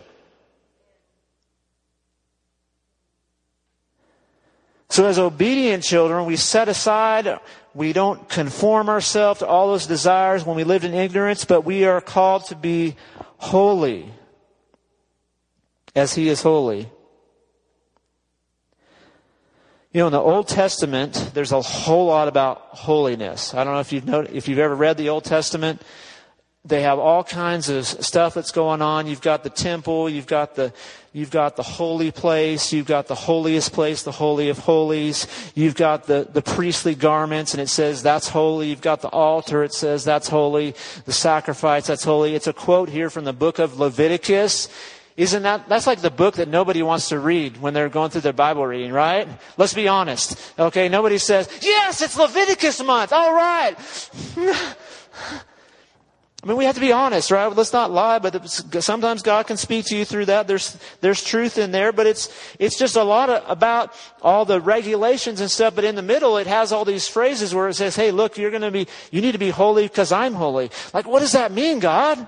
So 4.91 5.07
as 5.07 5.21
obedient 5.21 5.85
children, 5.85 6.27
we 6.27 6.35
set 6.35 6.69
aside, 6.69 7.39
we 7.75 7.93
don't 7.93 8.29
conform 8.29 8.89
ourselves 8.89 9.39
to 9.39 9.47
all 9.47 9.69
those 9.69 9.87
desires 9.87 10.45
when 10.45 10.57
we 10.57 10.65
lived 10.65 10.85
in 10.85 10.95
ignorance, 10.95 11.45
but 11.45 11.65
we 11.65 11.85
are 11.85 12.01
called 12.01 12.47
to 12.47 12.57
be 12.57 12.97
holy 13.39 14.11
as 15.95 16.15
he 16.15 16.29
is 16.29 16.43
holy. 16.43 16.89
You 19.93 20.01
know, 20.01 20.07
in 20.09 20.13
the 20.13 20.21
Old 20.21 20.49
Testament, 20.49 21.31
there's 21.35 21.53
a 21.53 21.63
whole 21.63 22.07
lot 22.07 22.27
about 22.27 22.59
holiness. 22.73 23.55
I 23.55 23.63
don't 23.63 23.75
know 23.75 23.81
if 23.81 23.93
you've 23.93 24.09
if 24.35 24.49
you've 24.49 24.59
ever 24.59 24.75
read 24.75 24.97
the 24.97 25.09
Old 25.09 25.25
Testament. 25.25 25.81
They 26.67 26.81
have 26.81 26.99
all 26.99 27.23
kinds 27.23 27.69
of 27.69 27.87
stuff 27.87 28.33
that's 28.33 28.51
going 28.51 28.81
on. 28.81 29.07
You've 29.07 29.21
got 29.21 29.45
the 29.45 29.51
temple, 29.51 30.09
you've 30.09 30.27
got 30.27 30.55
the, 30.55 30.73
you've 31.13 31.31
got 31.31 31.57
the 31.57 31.63
holy 31.63 32.11
place, 32.11 32.73
you've 32.73 32.87
got 32.87 33.07
the 33.07 33.15
holiest 33.15 33.75
place, 33.75 34.03
the 34.03 34.11
holy 34.11 34.49
of 34.49 34.57
holies, 34.57 35.27
you've 35.55 35.75
got 35.75 36.07
the, 36.07 36.27
the 36.33 36.41
priestly 36.41 36.95
garments, 36.95 37.53
and 37.53 37.61
it 37.61 37.69
says 37.69 38.03
that's 38.03 38.29
holy. 38.29 38.71
You've 38.71 38.81
got 38.81 39.03
the 39.03 39.09
altar, 39.09 39.63
it 39.63 39.75
says 39.75 40.05
that's 40.05 40.27
holy. 40.27 40.75
The 41.05 41.13
sacrifice, 41.13 41.87
that's 41.87 42.03
holy. 42.03 42.35
It's 42.35 42.47
a 42.47 42.55
quote 42.55 42.89
here 42.89 43.11
from 43.11 43.25
the 43.25 43.35
book 43.35 43.59
of 43.59 43.79
Leviticus. 43.79 44.71
Isn't 45.17 45.45
that, 45.45 45.69
that's 45.69 45.87
like 45.87 46.01
the 46.01 46.11
book 46.11 46.37
that 46.37 46.49
nobody 46.49 46.83
wants 46.83 47.11
to 47.11 47.21
read 47.21 47.59
when 47.59 47.73
they're 47.73 47.89
going 47.89 48.11
through 48.11 48.23
their 48.23 48.33
Bible 48.33 48.67
reading, 48.67 48.93
right? 48.93 49.29
Let's 49.57 49.73
be 49.73 49.87
honest. 49.87 50.37
Okay, 50.59 50.89
nobody 50.89 51.19
says, 51.19 51.49
yes, 51.63 52.03
it's 52.03 52.19
Leviticus 52.19 52.83
month, 52.83 53.13
alright. 53.13 53.79
I 56.45 56.47
mean, 56.47 56.59
we 56.59 56.67
have 56.67 56.75
to 56.75 56.81
be 56.81 56.93
honest, 56.93 57.31
right? 57.31 57.47
Let's 57.47 57.73
not 57.73 57.91
lie, 57.93 58.19
but 58.19 58.45
sometimes 58.83 59.23
God 59.23 59.47
can 59.47 59.57
speak 59.57 59.87
to 59.87 59.97
you 59.97 60.05
through 60.05 60.27
that. 60.27 60.47
There's, 60.47 60.77
there's 61.01 61.25
truth 61.25 61.57
in 61.59 61.71
there, 61.71 61.91
but 61.91 62.07
it's, 62.07 62.29
it's 62.59 62.77
just 62.77 62.97
a 62.97 63.03
lot 63.05 63.31
of, 63.31 63.49
about 63.49 63.95
all 64.21 64.45
the 64.45 64.61
regulations 64.61 65.41
and 65.41 65.51
stuff, 65.51 65.77
but 65.77 65.85
in 65.85 65.95
the 65.95 66.03
middle 66.03 66.37
it 66.39 66.47
has 66.49 66.71
all 66.71 66.85
these 66.85 67.09
phrases 67.09 67.55
where 67.55 67.69
it 67.69 67.75
says, 67.75 67.95
hey, 67.95 68.11
look, 68.11 68.37
you're 68.37 68.51
gonna 68.51 68.73
be, 68.73 68.89
you 69.13 69.23
need 69.23 69.33
to 69.33 69.39
be 69.39 69.51
holy 69.51 69.85
because 69.85 70.11
I'm 70.11 70.35
holy. 70.35 70.71
Like, 70.93 71.07
what 71.07 71.21
does 71.21 71.33
that 71.33 71.53
mean, 71.53 71.79
God? 71.79 72.27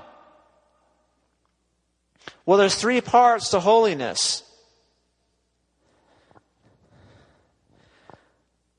Well, 2.46 2.58
there's 2.58 2.76
three 2.76 3.00
parts 3.00 3.50
to 3.50 3.60
holiness. 3.60 4.44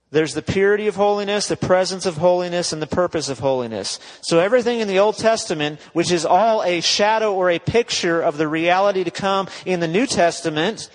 There's 0.09 0.33
the 0.33 0.41
purity 0.41 0.87
of 0.87 0.95
holiness, 0.95 1.47
the 1.47 1.57
presence 1.57 2.05
of 2.05 2.15
holiness, 2.15 2.71
and 2.71 2.81
the 2.81 2.87
purpose 2.87 3.27
of 3.27 3.39
holiness. 3.39 3.99
So 4.21 4.39
everything 4.39 4.79
in 4.79 4.87
the 4.87 4.99
Old 4.99 5.17
Testament, 5.17 5.81
which 5.91 6.11
is 6.11 6.25
all 6.25 6.63
a 6.63 6.79
shadow 6.79 7.33
or 7.33 7.49
a 7.49 7.59
picture 7.59 8.21
of 8.21 8.37
the 8.37 8.47
reality 8.47 9.03
to 9.03 9.11
come 9.11 9.49
in 9.65 9.81
the 9.81 9.87
New 9.87 10.07
Testament, 10.07 10.89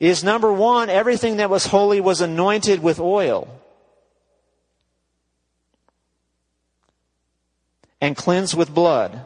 is 0.00 0.24
number 0.24 0.52
one, 0.52 0.90
everything 0.90 1.36
that 1.36 1.50
was 1.50 1.66
holy 1.66 2.00
was 2.00 2.20
anointed 2.20 2.82
with 2.82 2.98
oil. 2.98 3.48
And 8.00 8.16
cleansed 8.16 8.56
with 8.56 8.74
blood. 8.74 9.24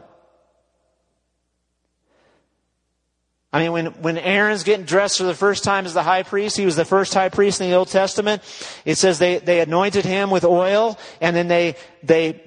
I 3.51 3.59
mean, 3.63 3.71
when, 3.71 3.85
when 4.01 4.17
Aaron's 4.19 4.63
getting 4.63 4.85
dressed 4.85 5.17
for 5.17 5.23
the 5.23 5.33
first 5.33 5.63
time 5.63 5.85
as 5.85 5.95
the 5.95 6.03
high 6.03 6.21
priest, 6.21 6.55
he 6.55 6.65
was 6.65 6.75
the 6.75 6.85
first 6.85 7.13
high 7.13 7.29
priest 7.29 7.61
in 7.61 7.69
the 7.69 7.75
Old 7.75 7.87
Testament. 7.87 8.43
It 8.85 8.95
says 8.95 9.17
they, 9.17 9.39
they 9.39 9.59
anointed 9.59 10.05
him 10.05 10.29
with 10.29 10.43
oil 10.43 10.99
and 11.19 11.35
then 11.35 11.47
they, 11.47 11.75
they 12.03 12.43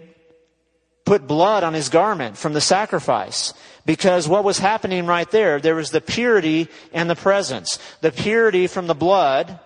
put 1.05 1.27
blood 1.27 1.65
on 1.65 1.75
his 1.75 1.89
garment 1.89 2.37
from 2.37 2.53
the 2.53 2.61
sacrifice. 2.61 3.53
Because 3.85 4.29
what 4.29 4.45
was 4.45 4.61
happening 4.61 5.07
right 5.07 5.29
there, 5.33 5.59
there 5.59 5.75
was 5.75 5.91
the 5.91 6.01
purity 6.01 6.69
and 6.93 7.11
the 7.11 7.17
presence. 7.17 7.81
The 8.01 8.13
purity 8.13 8.69
from 8.69 8.87
the 8.87 8.95
blood 8.95 9.59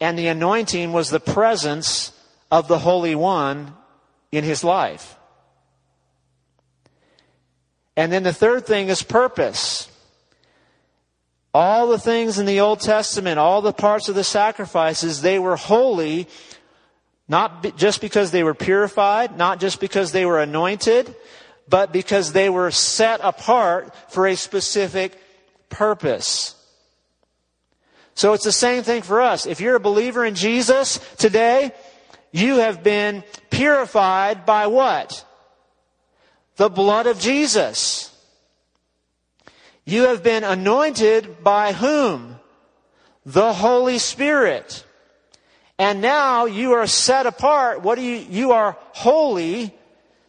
and 0.00 0.18
the 0.18 0.26
anointing 0.26 0.92
was 0.92 1.08
the 1.08 1.20
presence 1.20 2.12
of 2.50 2.68
the 2.68 2.78
Holy 2.78 3.14
One 3.14 3.74
in 4.30 4.44
his 4.44 4.62
life. 4.62 5.16
And 7.96 8.12
then 8.12 8.22
the 8.22 8.34
third 8.34 8.66
thing 8.66 8.88
is 8.88 9.02
purpose. 9.02 9.88
All 11.54 11.86
the 11.86 12.00
things 12.00 12.40
in 12.40 12.46
the 12.46 12.58
Old 12.60 12.80
Testament, 12.80 13.38
all 13.38 13.62
the 13.62 13.72
parts 13.72 14.08
of 14.08 14.16
the 14.16 14.24
sacrifices, 14.24 15.22
they 15.22 15.38
were 15.38 15.54
holy, 15.54 16.26
not 17.28 17.76
just 17.76 18.00
because 18.00 18.32
they 18.32 18.42
were 18.42 18.54
purified, 18.54 19.38
not 19.38 19.60
just 19.60 19.78
because 19.78 20.10
they 20.10 20.26
were 20.26 20.40
anointed, 20.40 21.14
but 21.68 21.92
because 21.92 22.32
they 22.32 22.50
were 22.50 22.72
set 22.72 23.20
apart 23.22 23.94
for 24.10 24.26
a 24.26 24.34
specific 24.34 25.16
purpose. 25.68 26.56
So 28.14 28.32
it's 28.32 28.44
the 28.44 28.52
same 28.52 28.82
thing 28.82 29.02
for 29.02 29.20
us. 29.20 29.46
If 29.46 29.60
you're 29.60 29.76
a 29.76 29.80
believer 29.80 30.24
in 30.24 30.34
Jesus 30.34 30.98
today, 31.16 31.72
you 32.32 32.56
have 32.56 32.82
been 32.82 33.24
purified 33.50 34.44
by 34.44 34.66
what? 34.66 35.24
The 36.56 36.68
blood 36.68 37.06
of 37.06 37.18
Jesus. 37.18 38.13
You 39.84 40.08
have 40.08 40.22
been 40.22 40.44
anointed 40.44 41.42
by 41.44 41.72
whom? 41.72 42.38
The 43.26 43.52
Holy 43.52 43.98
Spirit. 43.98 44.84
And 45.78 46.00
now 46.00 46.46
you 46.46 46.72
are 46.72 46.86
set 46.86 47.26
apart. 47.26 47.82
What 47.82 47.96
do 47.96 48.02
you, 48.02 48.16
you 48.16 48.52
are 48.52 48.76
holy, 48.92 49.74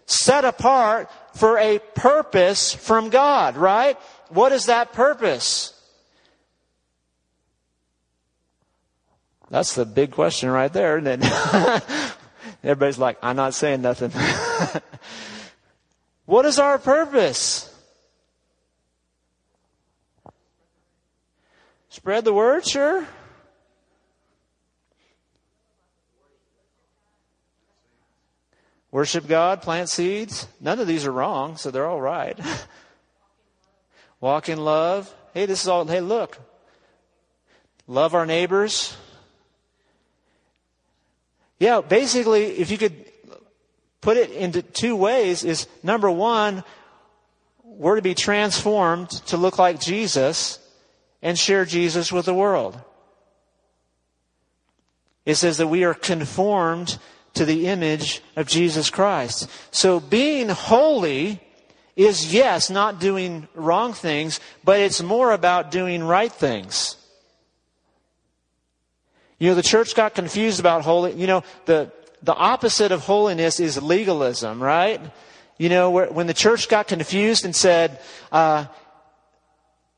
set 0.05 0.43
apart 0.43 1.09
for 1.33 1.57
a 1.57 1.79
purpose 1.93 2.73
from 2.73 3.09
God, 3.09 3.55
right? 3.55 3.97
What 4.29 4.51
is 4.51 4.65
that 4.65 4.93
purpose? 4.93 5.71
That's 9.49 9.75
the 9.75 9.85
big 9.85 10.11
question 10.11 10.49
right 10.49 10.73
there, 10.73 10.97
isn't 10.97 11.23
it? 11.23 11.31
Everybody's 12.63 12.97
like, 12.97 13.17
I'm 13.21 13.35
not 13.35 13.53
saying 13.53 13.81
nothing. 13.81 14.11
what 16.25 16.45
is 16.45 16.57
our 16.57 16.79
purpose? 16.79 17.64
Spread 21.95 22.25
the 22.25 22.33
word, 22.33 22.67
sure. 22.67 23.07
Worship 28.91 29.25
God, 29.29 29.61
plant 29.61 29.87
seeds. 29.87 30.45
None 30.59 30.81
of 30.81 30.87
these 30.87 31.05
are 31.05 31.11
wrong, 31.13 31.55
so 31.55 31.71
they're 31.71 31.87
all 31.87 32.01
right. 32.01 32.37
Walk 34.19 34.49
in 34.49 34.57
love. 34.57 35.11
Hey, 35.33 35.45
this 35.45 35.61
is 35.61 35.69
all, 35.69 35.85
hey, 35.85 36.01
look. 36.01 36.37
Love 37.87 38.13
our 38.13 38.25
neighbors. 38.25 38.93
Yeah, 41.59 41.79
basically, 41.79 42.57
if 42.57 42.71
you 42.71 42.77
could 42.77 43.05
put 44.01 44.17
it 44.17 44.31
into 44.31 44.61
two 44.61 44.97
ways, 44.97 45.45
is 45.45 45.65
number 45.81 46.11
one, 46.11 46.65
we're 47.63 47.95
to 47.95 48.01
be 48.01 48.15
transformed 48.15 49.11
to 49.27 49.37
look 49.37 49.57
like 49.57 49.79
Jesus 49.79 50.59
and 51.25 51.39
share 51.39 51.65
Jesus 51.65 52.11
with 52.11 52.25
the 52.25 52.35
world. 52.35 52.79
It 55.25 55.35
says 55.35 55.57
that 55.57 55.67
we 55.67 55.83
are 55.83 55.95
conformed 55.95 56.99
to 57.33 57.45
the 57.45 57.65
image 57.65 58.21
of 58.35 58.45
Jesus 58.45 58.91
Christ. 58.91 59.49
So 59.71 59.99
being 59.99 60.49
holy 60.49 61.41
is 61.95 62.31
yes, 62.31 62.69
not 62.69 62.99
doing 62.99 63.47
wrong 63.55 63.93
things, 63.93 64.39
but 64.63 64.79
it's 64.79 65.01
more 65.01 65.31
about 65.31 65.71
doing 65.71 66.03
right 66.03 66.31
things. 66.31 66.95
You 69.39 69.49
know, 69.49 69.55
the 69.55 69.63
church 69.63 69.95
got 69.95 70.13
confused 70.13 70.59
about 70.59 70.83
holy. 70.83 71.13
You 71.13 71.25
know, 71.25 71.43
the, 71.65 71.91
the 72.21 72.35
opposite 72.35 72.91
of 72.91 73.01
holiness 73.01 73.59
is 73.59 73.81
legalism, 73.81 74.61
right? 74.61 75.01
You 75.57 75.69
know, 75.69 75.89
when 75.89 76.27
the 76.27 76.35
church 76.35 76.69
got 76.69 76.87
confused 76.87 77.45
and 77.45 77.55
said, 77.55 77.99
uh, 78.31 78.65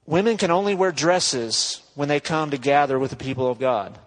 women 0.07 0.37
can 0.37 0.49
only 0.49 0.73
wear 0.73 0.91
dresses 0.91 1.81
when 1.93 2.07
they 2.07 2.19
come 2.19 2.49
to 2.51 2.57
gather 2.57 2.97
with 2.97 3.11
the 3.11 3.17
people 3.17 3.51
of 3.51 3.59
God. 3.59 3.97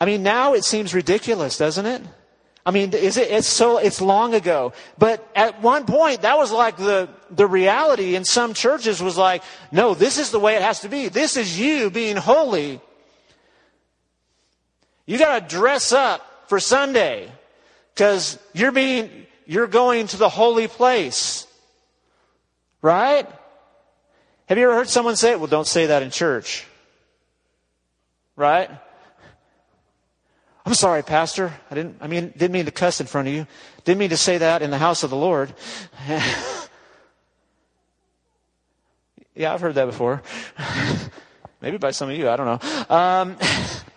I 0.00 0.06
mean, 0.06 0.22
now 0.22 0.54
it 0.54 0.64
seems 0.64 0.94
ridiculous, 0.94 1.58
doesn't 1.58 1.86
it? 1.86 2.02
I 2.64 2.70
mean, 2.70 2.92
is 2.92 3.16
it, 3.16 3.30
it's 3.30 3.46
so, 3.46 3.78
it's 3.78 4.00
long 4.00 4.34
ago. 4.34 4.72
But 4.98 5.26
at 5.34 5.62
one 5.62 5.86
point, 5.86 6.22
that 6.22 6.36
was 6.36 6.52
like 6.52 6.76
the, 6.76 7.08
the 7.30 7.46
reality 7.46 8.14
in 8.14 8.24
some 8.24 8.52
churches 8.52 9.02
was 9.02 9.16
like, 9.16 9.42
no, 9.72 9.94
this 9.94 10.18
is 10.18 10.30
the 10.30 10.38
way 10.38 10.56
it 10.56 10.62
has 10.62 10.80
to 10.80 10.88
be. 10.88 11.08
This 11.08 11.36
is 11.36 11.58
you 11.58 11.90
being 11.90 12.16
holy. 12.16 12.80
You 15.06 15.18
gotta 15.18 15.46
dress 15.46 15.92
up 15.92 16.48
for 16.48 16.60
Sunday. 16.60 17.32
Cause 17.96 18.38
you're 18.52 18.72
being, 18.72 19.26
you're 19.46 19.66
going 19.66 20.06
to 20.08 20.16
the 20.16 20.28
holy 20.28 20.68
place. 20.68 21.46
Right? 22.82 23.26
Have 24.48 24.56
you 24.56 24.64
ever 24.64 24.74
heard 24.74 24.88
someone 24.88 25.14
say, 25.14 25.36
well, 25.36 25.46
don't 25.46 25.66
say 25.66 25.86
that 25.86 26.02
in 26.02 26.10
church? 26.10 26.66
Right? 28.34 28.70
I'm 30.64 30.72
sorry, 30.72 31.02
Pastor. 31.02 31.52
I 31.70 31.74
didn't, 31.74 31.98
I 32.00 32.06
mean, 32.06 32.32
didn't 32.34 32.52
mean 32.52 32.64
to 32.64 32.70
cuss 32.70 32.98
in 32.98 33.06
front 33.06 33.28
of 33.28 33.34
you. 33.34 33.46
Didn't 33.84 33.98
mean 33.98 34.08
to 34.08 34.16
say 34.16 34.38
that 34.38 34.62
in 34.62 34.70
the 34.70 34.78
house 34.78 35.02
of 35.02 35.10
the 35.10 35.16
Lord. 35.16 35.52
yeah, 39.34 39.52
I've 39.52 39.60
heard 39.60 39.74
that 39.74 39.84
before. 39.84 40.22
Maybe 41.60 41.76
by 41.76 41.90
some 41.90 42.08
of 42.08 42.16
you, 42.16 42.30
I 42.30 42.36
don't 42.36 42.46
know. 42.46 42.96
Um, 42.96 43.36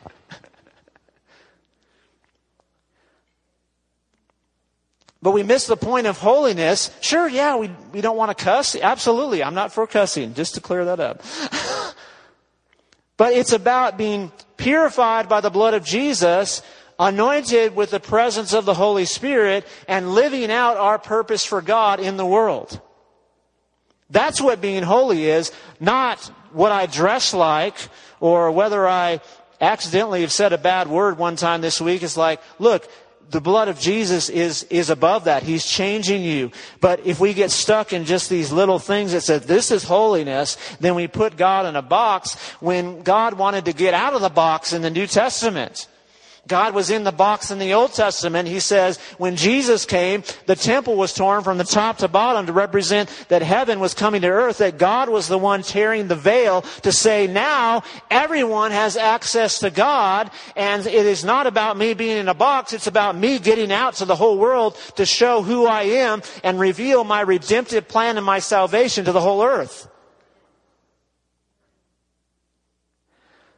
but 5.22 5.32
we 5.32 5.44
miss 5.44 5.68
the 5.68 5.78
point 5.78 6.08
of 6.08 6.18
holiness. 6.18 6.90
Sure, 7.00 7.28
yeah, 7.28 7.56
we, 7.56 7.70
we 7.94 8.02
don't 8.02 8.18
want 8.18 8.36
to 8.36 8.44
cuss. 8.44 8.76
Absolutely. 8.76 9.44
I'm 9.44 9.54
not 9.54 9.72
for 9.72 9.86
cussing, 9.86 10.34
just 10.34 10.56
to 10.56 10.62
clear 10.62 10.86
that 10.86 11.00
up. 11.00 11.22
but 13.18 13.34
it's 13.34 13.54
about 13.54 13.98
being 13.98 14.32
purified 14.58 15.30
by 15.30 15.42
the 15.42 15.52
blood 15.52 15.76
of 15.76 15.84
Jesus, 15.84 16.64
anointed 17.00 17.76
with 17.76 17.92
the 17.92 18.00
presence 18.00 18.54
of 18.54 18.66
the 18.66 18.74
Holy 18.74 19.06
Spirit, 19.06 19.68
and 19.88 20.14
living 20.14 20.52
out 20.52 20.78
our 20.78 20.98
purpose 20.98 21.46
for 21.46 21.62
God 21.62 22.00
in 22.00 22.18
the 22.18 22.26
world. 22.26 22.82
That's 24.10 24.42
what 24.42 24.60
being 24.60 24.84
holy 24.84 25.26
is, 25.26 25.52
not 25.80 26.20
what 26.52 26.72
I 26.72 26.86
dress 26.86 27.34
like 27.34 27.76
or 28.20 28.52
whether 28.52 28.88
I 28.88 29.22
accidentally 29.62 30.22
have 30.22 30.32
said 30.32 30.52
a 30.52 30.58
bad 30.58 30.88
word 30.88 31.18
one 31.18 31.36
time 31.36 31.62
this 31.62 31.80
week. 31.80 32.04
It's 32.04 32.18
like, 32.18 32.42
look, 32.60 32.90
the 33.32 33.42
blood 33.42 33.68
of 33.68 33.80
Jesus 33.80 34.30
is, 34.30 34.64
is 34.64 34.90
above 34.90 35.24
that. 35.26 35.44
He's 35.44 35.66
changing 35.66 36.24
you. 36.24 36.52
But 36.80 37.06
if 37.06 37.20
we 37.20 37.34
get 37.34 37.52
stuck 37.52 37.94
in 37.94 38.06
just 38.06 38.30
these 38.30 38.52
little 38.52 38.80
things 38.80 39.14
that 39.14 39.22
says 39.22 39.46
this 39.46 39.72
is 39.72 39.84
holiness, 39.84 40.58
then 40.80 40.96
we 40.96 41.08
put 41.08 41.38
God 41.38 41.66
in 41.66 41.76
a 41.76 41.82
box 41.82 42.36
when 42.60 43.02
God 43.02 43.36
wanted 43.36 43.66
to 43.66 43.74
get 43.74 43.94
out 43.94 44.14
of 44.14 44.22
the 44.22 44.30
box 44.30 44.74
in 44.74 44.82
the 44.82 44.90
New 44.90 45.08
Testament. 45.08 45.88
God 46.48 46.74
was 46.74 46.90
in 46.90 47.04
the 47.04 47.12
box 47.12 47.52
in 47.52 47.60
the 47.60 47.74
Old 47.74 47.94
Testament. 47.94 48.48
He 48.48 48.60
says 48.60 48.98
when 49.18 49.36
Jesus 49.36 49.86
came, 49.86 50.24
the 50.48 50.56
temple 50.56 50.96
was 50.96 51.14
torn 51.14 51.44
from 51.44 51.58
the 51.58 51.64
top 51.64 52.00
to 52.00 52.08
bottom 52.08 52.48
to 52.48 52.54
represent 52.54 53.10
that 53.30 53.44
heaven 53.44 53.80
was 53.80 53.94
coming 53.94 54.22
to 54.22 54.28
earth, 54.28 54.58
that 54.58 54.80
God 54.80 55.08
was 55.08 55.28
the 55.28 55.38
one 55.38 55.62
tearing 55.62 56.08
the 56.08 56.16
veil 56.16 56.64
to 56.82 56.92
say 56.92 57.28
now 57.28 57.84
everyone 58.10 58.72
has 58.72 58.98
access 58.98 59.60
to 59.60 59.70
God 59.70 60.32
and 60.56 60.86
it 60.88 61.06
is 61.06 61.24
not 61.24 61.46
about 61.46 61.78
me 61.78 61.94
being 61.94 62.18
in 62.18 62.28
a 62.28 62.34
box, 62.34 62.74
it's 62.74 62.88
about 62.88 63.16
me 63.16 63.38
getting 63.38 63.72
out 63.72 63.96
to 63.96 64.06
the 64.06 64.16
whole 64.16 64.38
world 64.38 64.78
to 64.96 65.06
show 65.06 65.44
who 65.44 65.68
I 65.68 65.84
am 65.84 66.24
and 66.44 66.60
reveal 66.60 67.04
my 67.04 67.22
redemptive 67.22 67.88
plan 67.88 68.18
and 68.18 68.26
my 68.26 68.40
salvation 68.40 69.06
to 69.06 69.12
the 69.12 69.22
whole 69.22 69.44
earth. 69.44 69.88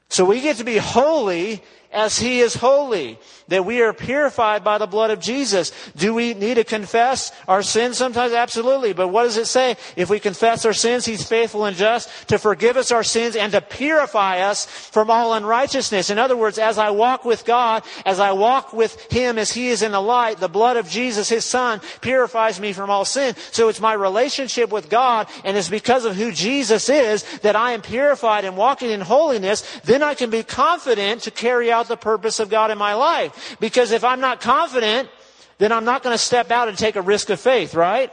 So 0.10 0.26
we 0.26 0.42
get 0.42 0.58
to 0.58 0.64
be 0.64 0.78
holy 0.78 1.64
as 1.94 2.18
he 2.18 2.40
is 2.40 2.56
holy, 2.56 3.20
that 3.48 3.66
we 3.66 3.82
are 3.82 3.94
purified 3.94 4.64
by 4.64 4.78
the 4.78 4.88
blood 4.88 5.12
of 5.12 5.20
Jesus. 5.20 5.72
Do 5.96 6.14
we 6.14 6.34
need 6.34 6.56
to 6.56 6.64
confess 6.64 7.32
our 7.48 7.62
sins 7.62 7.98
sometimes? 7.98 8.34
Absolutely. 8.34 8.94
But 8.94 9.10
what 9.10 9.24
does 9.24 9.38
it 9.38 9.46
say? 9.46 9.76
If 9.96 10.10
we 10.10 10.20
confess 10.20 10.66
our 10.66 10.74
sins, 10.74 11.06
he's 11.06 11.28
faithful 11.28 11.66
and 11.66 11.78
just 11.78 12.10
to 12.30 12.40
forgive 12.40 12.78
us 12.78 12.92
our 12.92 13.04
sins 13.04 13.36
and 13.36 13.52
to 13.52 13.62
purify 13.62 14.40
us 14.40 14.66
from 14.66 15.12
all 15.12 15.34
unrighteousness. 15.34 16.10
In 16.10 16.18
other 16.18 16.38
words, 16.38 16.58
as 16.58 16.78
I 16.78 16.90
walk 16.90 17.26
with 17.26 17.46
God, 17.46 17.84
as 18.06 18.20
I 18.20 18.32
walk 18.32 18.74
with 18.74 19.12
him 19.12 19.38
as 19.38 19.52
he 19.52 19.68
is 19.68 19.82
in 19.82 19.92
the 19.92 20.02
light, 20.02 20.40
the 20.40 20.48
blood 20.48 20.78
of 20.78 20.90
Jesus, 20.90 21.30
his 21.30 21.46
son, 21.46 21.80
purifies 22.02 22.60
me 22.60 22.74
from 22.74 22.90
all 22.90 23.06
sin. 23.06 23.36
So 23.52 23.70
it's 23.70 23.82
my 23.82 23.94
relationship 23.94 24.72
with 24.72 24.90
God 24.90 25.28
and 25.44 25.56
it's 25.58 25.70
because 25.70 26.06
of 26.06 26.16
who 26.16 26.32
Jesus 26.32 26.90
is 26.90 27.24
that 27.40 27.56
I 27.56 27.74
am 27.74 27.82
purified 27.82 28.46
and 28.46 28.58
walking 28.58 28.90
in 28.90 29.02
holiness. 29.02 29.62
Then 29.84 30.02
I 30.02 30.16
can 30.16 30.30
be 30.30 30.44
confident 30.44 31.22
to 31.24 31.32
carry 31.32 31.72
out 31.72 31.83
the 31.88 31.98
purpose 31.98 32.40
of 32.40 32.50
God 32.50 32.72
in 32.72 32.78
my 32.78 32.94
life. 32.94 33.58
Because 33.60 33.92
if 33.92 34.04
I'm 34.04 34.20
not 34.20 34.42
confident, 34.42 35.10
then 35.58 35.72
I'm 35.72 35.86
not 35.86 36.04
going 36.04 36.14
to 36.14 36.18
step 36.18 36.52
out 36.52 36.68
and 36.68 36.78
take 36.78 36.96
a 36.96 37.02
risk 37.02 37.30
of 37.30 37.40
faith, 37.40 37.76
right? 37.76 38.12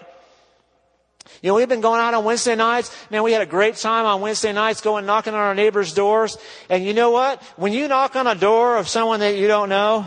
You 1.42 1.48
know, 1.48 1.54
we've 1.54 1.68
been 1.68 1.80
going 1.80 2.00
out 2.00 2.12
on 2.14 2.24
Wednesday 2.24 2.56
nights. 2.56 2.94
Man, 3.11 3.22
we 3.22 3.33
had 3.33 3.42
a 3.42 3.46
great 3.46 3.76
time 3.76 4.04
on 4.04 4.20
Wednesday 4.20 4.52
nights 4.52 4.80
going 4.80 5.06
knocking 5.06 5.33
on 5.33 5.40
our 5.40 5.54
neighbors' 5.54 5.94
doors. 5.94 6.37
And 6.68 6.85
you 6.85 6.92
know 6.92 7.11
what? 7.11 7.42
When 7.56 7.72
you 7.72 7.88
knock 7.88 8.16
on 8.16 8.26
a 8.26 8.35
door 8.35 8.76
of 8.76 8.88
someone 8.88 9.20
that 9.20 9.37
you 9.37 9.46
don't 9.46 9.68
know, 9.68 10.06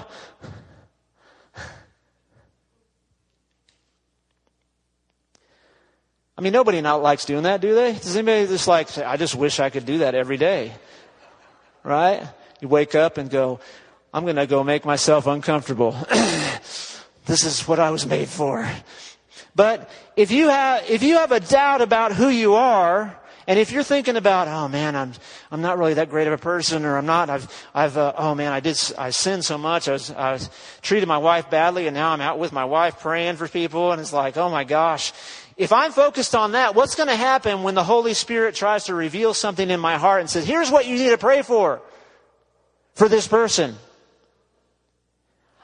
I 6.37 6.41
mean, 6.41 6.53
nobody 6.53 6.81
not 6.81 7.01
likes 7.01 7.25
doing 7.25 7.43
that, 7.43 7.61
do 7.61 7.73
they? 7.73 7.93
Does 7.93 8.15
anybody 8.15 8.47
just 8.47 8.67
like, 8.67 8.89
say, 8.89 9.03
I 9.03 9.17
just 9.17 9.35
wish 9.35 9.59
I 9.59 9.69
could 9.69 9.85
do 9.85 9.99
that 9.99 10.15
every 10.15 10.37
day? 10.37 10.73
Right? 11.83 12.27
You 12.63 12.69
wake 12.69 12.95
up 12.95 13.17
and 13.17 13.29
go, 13.29 13.59
I'm 14.13 14.23
going 14.23 14.37
to 14.37 14.47
go 14.47 14.63
make 14.63 14.85
myself 14.85 15.27
uncomfortable. 15.27 15.91
this 17.25 17.43
is 17.43 17.67
what 17.67 17.77
I 17.77 17.91
was 17.91 18.05
made 18.05 18.29
for. 18.29 18.65
But 19.53 19.91
if 20.15 20.31
you 20.31 20.47
have, 20.47 20.89
if 20.89 21.03
you 21.03 21.17
have 21.17 21.33
a 21.33 21.41
doubt 21.41 21.81
about 21.81 22.13
who 22.13 22.29
you 22.29 22.55
are 22.55 23.19
And 23.47 23.59
if 23.59 23.71
you're 23.71 23.83
thinking 23.83 24.15
about, 24.15 24.47
oh 24.47 24.67
man, 24.67 24.95
I'm, 24.95 25.13
I'm 25.51 25.61
not 25.61 25.77
really 25.77 25.95
that 25.95 26.09
great 26.09 26.27
of 26.27 26.33
a 26.33 26.37
person, 26.37 26.85
or 26.85 26.97
I'm 26.97 27.05
not, 27.05 27.29
I've, 27.29 27.65
I've, 27.73 27.97
uh, 27.97 28.13
oh 28.17 28.35
man, 28.35 28.53
I 28.53 28.61
did, 28.61 28.79
I 28.97 29.09
sinned 29.09 29.43
so 29.43 29.57
much, 29.57 29.89
I 29.89 29.93
was, 29.93 30.11
I 30.11 30.31
was 30.33 30.49
treated 30.81 31.07
my 31.07 31.17
wife 31.17 31.49
badly, 31.49 31.87
and 31.87 31.93
now 31.93 32.11
I'm 32.11 32.21
out 32.21 32.39
with 32.39 32.53
my 32.53 32.65
wife 32.65 32.99
praying 32.99 33.35
for 33.35 33.47
people, 33.47 33.91
and 33.91 33.99
it's 33.99 34.13
like, 34.13 34.37
oh 34.37 34.49
my 34.49 34.63
gosh. 34.63 35.11
If 35.57 35.73
I'm 35.73 35.91
focused 35.91 36.35
on 36.35 36.53
that, 36.53 36.73
what's 36.73 36.95
going 36.95 37.09
to 37.09 37.15
happen 37.15 37.63
when 37.63 37.75
the 37.75 37.83
Holy 37.83 38.13
Spirit 38.13 38.55
tries 38.55 38.85
to 38.85 38.95
reveal 38.95 39.33
something 39.33 39.69
in 39.69 39.79
my 39.79 39.97
heart 39.97 40.21
and 40.21 40.29
says, 40.29 40.45
here's 40.45 40.71
what 40.71 40.87
you 40.87 40.95
need 40.95 41.09
to 41.09 41.17
pray 41.17 41.41
for, 41.41 41.81
for 42.93 43.09
this 43.09 43.27
person? 43.27 43.75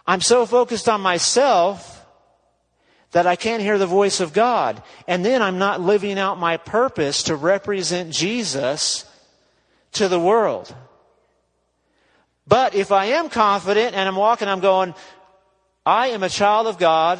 I'm 0.05 0.21
so 0.21 0.45
focused 0.45 0.89
on 0.89 1.01
myself 1.01 2.05
that 3.11 3.27
I 3.27 3.35
can't 3.35 3.61
hear 3.61 3.77
the 3.77 3.87
voice 3.87 4.19
of 4.19 4.33
God. 4.33 4.81
And 5.07 5.25
then 5.25 5.41
I'm 5.41 5.57
not 5.57 5.81
living 5.81 6.19
out 6.19 6.39
my 6.39 6.57
purpose 6.57 7.23
to 7.23 7.35
represent 7.35 8.11
Jesus 8.11 9.05
to 9.93 10.07
the 10.07 10.19
world. 10.19 10.73
But 12.47 12.75
if 12.75 12.91
I 12.91 13.05
am 13.05 13.29
confident 13.29 13.95
and 13.95 14.07
I'm 14.07 14.15
walking, 14.15 14.47
I'm 14.47 14.59
going, 14.59 14.93
I 15.85 16.07
am 16.07 16.23
a 16.23 16.29
child 16.29 16.67
of 16.67 16.77
God 16.77 17.19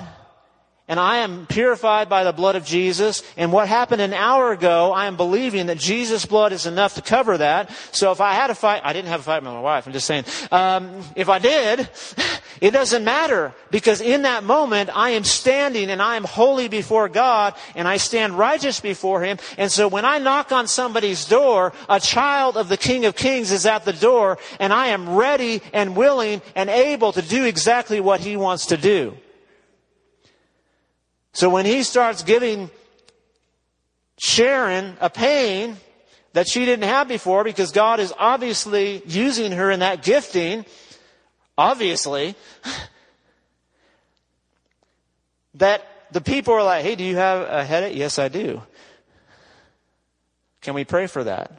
and 0.90 1.00
I 1.00 1.18
am 1.18 1.46
purified 1.46 2.10
by 2.10 2.24
the 2.24 2.34
blood 2.34 2.56
of 2.56 2.66
Jesus. 2.66 3.22
And 3.38 3.54
what 3.54 3.68
happened 3.68 4.02
an 4.02 4.12
hour 4.12 4.52
ago, 4.52 4.92
I 4.92 5.06
am 5.06 5.18
believing 5.18 5.68
that 5.68 5.78
Jesus' 5.78 6.26
blood 6.26 6.52
is 6.52 6.66
enough 6.66 6.96
to 6.96 7.04
cover 7.04 7.38
that. 7.38 7.70
So 7.92 8.12
if 8.12 8.20
I 8.20 8.34
had 8.34 8.50
a 8.50 8.56
fight, 8.56 8.82
I 8.84 8.92
didn't 8.92 9.10
have 9.10 9.20
a 9.20 9.24
fight 9.24 9.44
with 9.44 9.54
my 9.54 9.62
wife. 9.62 9.86
I'm 9.86 9.94
just 9.94 10.08
saying, 10.08 10.26
um, 10.52 11.04
if 11.16 11.30
I 11.30 11.38
did, 11.38 11.88
it 12.62 12.72
doesn't 12.72 13.04
matter 13.04 13.54
because 13.70 14.02
in 14.02 14.24
that 14.24 14.44
moment 14.44 14.90
I 14.94 15.12
am 15.12 15.24
standing 15.24 15.92
and 15.92 16.02
I 16.02 16.16
am 16.16 16.24
holy 16.24 16.68
before 16.68 17.08
God 17.08 17.54
and 17.76 17.88
I 17.88 17.98
stand 17.98 18.36
righteous 18.36 18.80
before 18.80 19.22
Him. 19.22 19.38
And 19.60 19.72
so 19.72 19.88
when 19.88 20.06
I 20.06 20.18
knock 20.18 20.52
on 20.52 20.68
somebody's 20.68 21.24
door, 21.26 21.72
a 21.88 22.00
child 22.00 22.58
of 22.58 22.68
the 22.68 22.78
King 22.78 23.06
of 23.06 23.16
Kings 23.16 23.52
is 23.52 23.68
at 23.68 23.86
the 23.86 23.94
door 23.94 24.40
and 24.60 24.74
I 24.74 24.88
am 24.88 25.16
ready 25.16 25.62
and 25.72 25.96
willing 25.96 26.42
and 26.56 26.68
able 26.68 27.12
to 27.12 27.22
do 27.22 27.46
exactly 27.46 28.00
what 28.00 28.22
He 28.22 28.36
wants 28.36 28.66
to 28.68 28.78
do. 28.78 29.16
So 31.40 31.50
when 31.50 31.66
he 31.66 31.84
starts 31.84 32.24
giving 32.24 32.70
Sharon 34.20 34.98
a 35.00 35.10
pain 35.10 35.78
that 36.34 36.50
she 36.50 36.66
didn't 36.66 36.84
have 36.84 37.08
before 37.08 37.46
because 37.46 37.72
God 37.72 38.02
is 38.02 38.14
obviously 38.20 39.02
using 39.06 39.54
her 39.54 39.72
in 39.72 39.80
that 39.80 40.04
gifting, 40.04 40.66
obviously, 41.58 42.36
that 45.54 45.82
the 46.12 46.20
people 46.20 46.56
are 46.56 46.64
like, 46.64 46.84
hey, 46.84 46.96
do 46.96 47.06
you 47.06 47.16
have 47.16 47.48
a 47.48 47.64
headache? 47.64 47.96
Yes, 47.96 48.20
I 48.20 48.28
do. 48.28 48.62
Can 50.60 50.74
we 50.74 50.84
pray 50.84 51.08
for 51.08 51.24
that? 51.24 51.54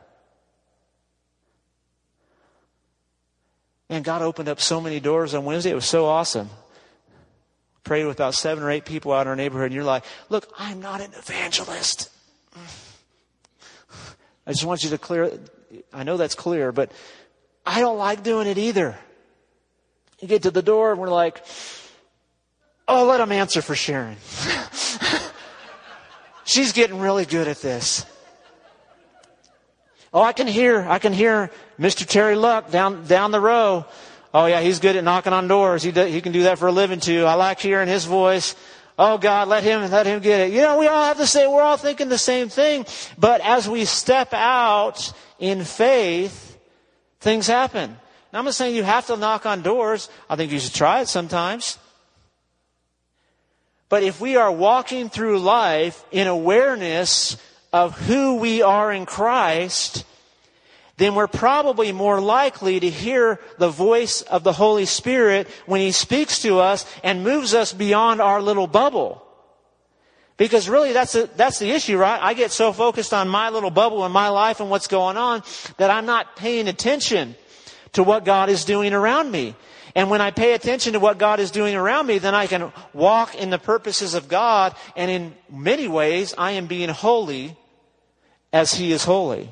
And 3.88 4.04
God 4.04 4.20
opened 4.20 4.50
up 4.50 4.60
so 4.60 4.78
many 4.78 5.00
doors 5.00 5.32
on 5.32 5.46
Wednesday. 5.46 5.70
It 5.70 5.74
was 5.74 5.86
so 5.86 6.04
awesome 6.04 6.50
prayed 7.84 8.04
with 8.04 8.16
about 8.16 8.34
seven 8.34 8.62
or 8.62 8.70
eight 8.70 8.84
people 8.84 9.12
out 9.12 9.22
in 9.22 9.28
our 9.28 9.36
neighborhood, 9.36 9.66
and 9.66 9.74
you're 9.74 9.84
like, 9.84 10.04
look, 10.28 10.52
I'm 10.58 10.80
not 10.80 11.00
an 11.00 11.12
evangelist. 11.16 12.10
I 14.46 14.52
just 14.52 14.64
want 14.64 14.84
you 14.84 14.90
to 14.90 14.98
clear, 14.98 15.32
I 15.92 16.02
know 16.02 16.16
that's 16.16 16.34
clear, 16.34 16.72
but 16.72 16.92
I 17.64 17.80
don't 17.80 17.98
like 17.98 18.22
doing 18.22 18.46
it 18.46 18.58
either. 18.58 18.98
You 20.20 20.28
get 20.28 20.42
to 20.42 20.50
the 20.50 20.62
door 20.62 20.92
and 20.92 21.00
we're 21.00 21.08
like, 21.08 21.42
oh, 22.88 23.06
let 23.06 23.20
him 23.20 23.32
answer 23.32 23.62
for 23.62 23.74
Sharon. 23.74 24.16
She's 26.44 26.72
getting 26.72 26.98
really 26.98 27.24
good 27.24 27.48
at 27.48 27.58
this. 27.58 28.04
Oh, 30.12 30.22
I 30.22 30.32
can 30.32 30.48
hear, 30.48 30.86
I 30.88 30.98
can 30.98 31.12
hear 31.12 31.50
Mr. 31.78 32.04
Terry 32.04 32.34
Luck 32.34 32.70
down, 32.70 33.06
down 33.06 33.30
the 33.30 33.40
row. 33.40 33.86
Oh 34.32 34.46
yeah, 34.46 34.60
he's 34.60 34.78
good 34.78 34.96
at 34.96 35.04
knocking 35.04 35.32
on 35.32 35.48
doors. 35.48 35.82
He, 35.82 35.90
do, 35.90 36.04
he 36.04 36.20
can 36.20 36.32
do 36.32 36.44
that 36.44 36.58
for 36.58 36.68
a 36.68 36.72
living 36.72 37.00
too. 37.00 37.24
I 37.24 37.34
like 37.34 37.60
hearing 37.60 37.88
his 37.88 38.04
voice. 38.04 38.54
Oh 38.98 39.18
God, 39.18 39.48
let 39.48 39.64
him, 39.64 39.90
let 39.90 40.06
him 40.06 40.20
get 40.20 40.40
it. 40.40 40.52
You 40.52 40.60
know, 40.60 40.78
we 40.78 40.86
all 40.86 41.04
have 41.04 41.16
to 41.16 41.26
say, 41.26 41.46
we're 41.46 41.62
all 41.62 41.76
thinking 41.76 42.08
the 42.08 42.18
same 42.18 42.48
thing. 42.48 42.86
But 43.18 43.40
as 43.40 43.68
we 43.68 43.84
step 43.86 44.32
out 44.32 45.12
in 45.38 45.64
faith, 45.64 46.58
things 47.20 47.46
happen. 47.46 47.96
Now 48.32 48.38
I'm 48.38 48.44
not 48.44 48.54
saying 48.54 48.76
you 48.76 48.84
have 48.84 49.06
to 49.06 49.16
knock 49.16 49.46
on 49.46 49.62
doors. 49.62 50.08
I 50.28 50.36
think 50.36 50.52
you 50.52 50.60
should 50.60 50.74
try 50.74 51.00
it 51.00 51.08
sometimes. 51.08 51.78
But 53.88 54.04
if 54.04 54.20
we 54.20 54.36
are 54.36 54.52
walking 54.52 55.08
through 55.08 55.40
life 55.40 56.04
in 56.12 56.28
awareness 56.28 57.36
of 57.72 57.98
who 57.98 58.36
we 58.36 58.62
are 58.62 58.92
in 58.92 59.04
Christ, 59.06 60.04
then 61.00 61.14
we're 61.14 61.26
probably 61.26 61.92
more 61.92 62.20
likely 62.20 62.78
to 62.78 62.90
hear 62.90 63.40
the 63.56 63.70
voice 63.70 64.20
of 64.20 64.44
the 64.44 64.52
Holy 64.52 64.84
Spirit 64.84 65.48
when 65.64 65.80
He 65.80 65.92
speaks 65.92 66.42
to 66.42 66.58
us 66.58 66.84
and 67.02 67.24
moves 67.24 67.54
us 67.54 67.72
beyond 67.72 68.20
our 68.20 68.42
little 68.42 68.66
bubble. 68.66 69.26
Because 70.36 70.68
really 70.68 70.92
that's, 70.92 71.14
a, 71.14 71.26
that's 71.36 71.58
the 71.58 71.70
issue, 71.70 71.96
right? 71.96 72.20
I 72.22 72.34
get 72.34 72.50
so 72.50 72.74
focused 72.74 73.14
on 73.14 73.30
my 73.30 73.48
little 73.48 73.70
bubble 73.70 74.04
in 74.04 74.12
my 74.12 74.28
life 74.28 74.60
and 74.60 74.68
what's 74.68 74.88
going 74.88 75.16
on 75.16 75.42
that 75.78 75.88
I'm 75.88 76.04
not 76.04 76.36
paying 76.36 76.68
attention 76.68 77.34
to 77.94 78.02
what 78.02 78.26
God 78.26 78.50
is 78.50 78.66
doing 78.66 78.92
around 78.92 79.30
me. 79.30 79.56
And 79.94 80.10
when 80.10 80.20
I 80.20 80.32
pay 80.32 80.52
attention 80.52 80.92
to 80.92 81.00
what 81.00 81.16
God 81.16 81.40
is 81.40 81.50
doing 81.50 81.76
around 81.76 82.08
me, 82.08 82.18
then 82.18 82.34
I 82.34 82.46
can 82.46 82.74
walk 82.92 83.34
in 83.34 83.48
the 83.48 83.58
purposes 83.58 84.12
of 84.12 84.28
God. 84.28 84.76
And 84.96 85.10
in 85.10 85.34
many 85.50 85.88
ways, 85.88 86.34
I 86.36 86.50
am 86.52 86.66
being 86.66 86.90
holy 86.90 87.56
as 88.52 88.74
He 88.74 88.92
is 88.92 89.02
holy. 89.02 89.48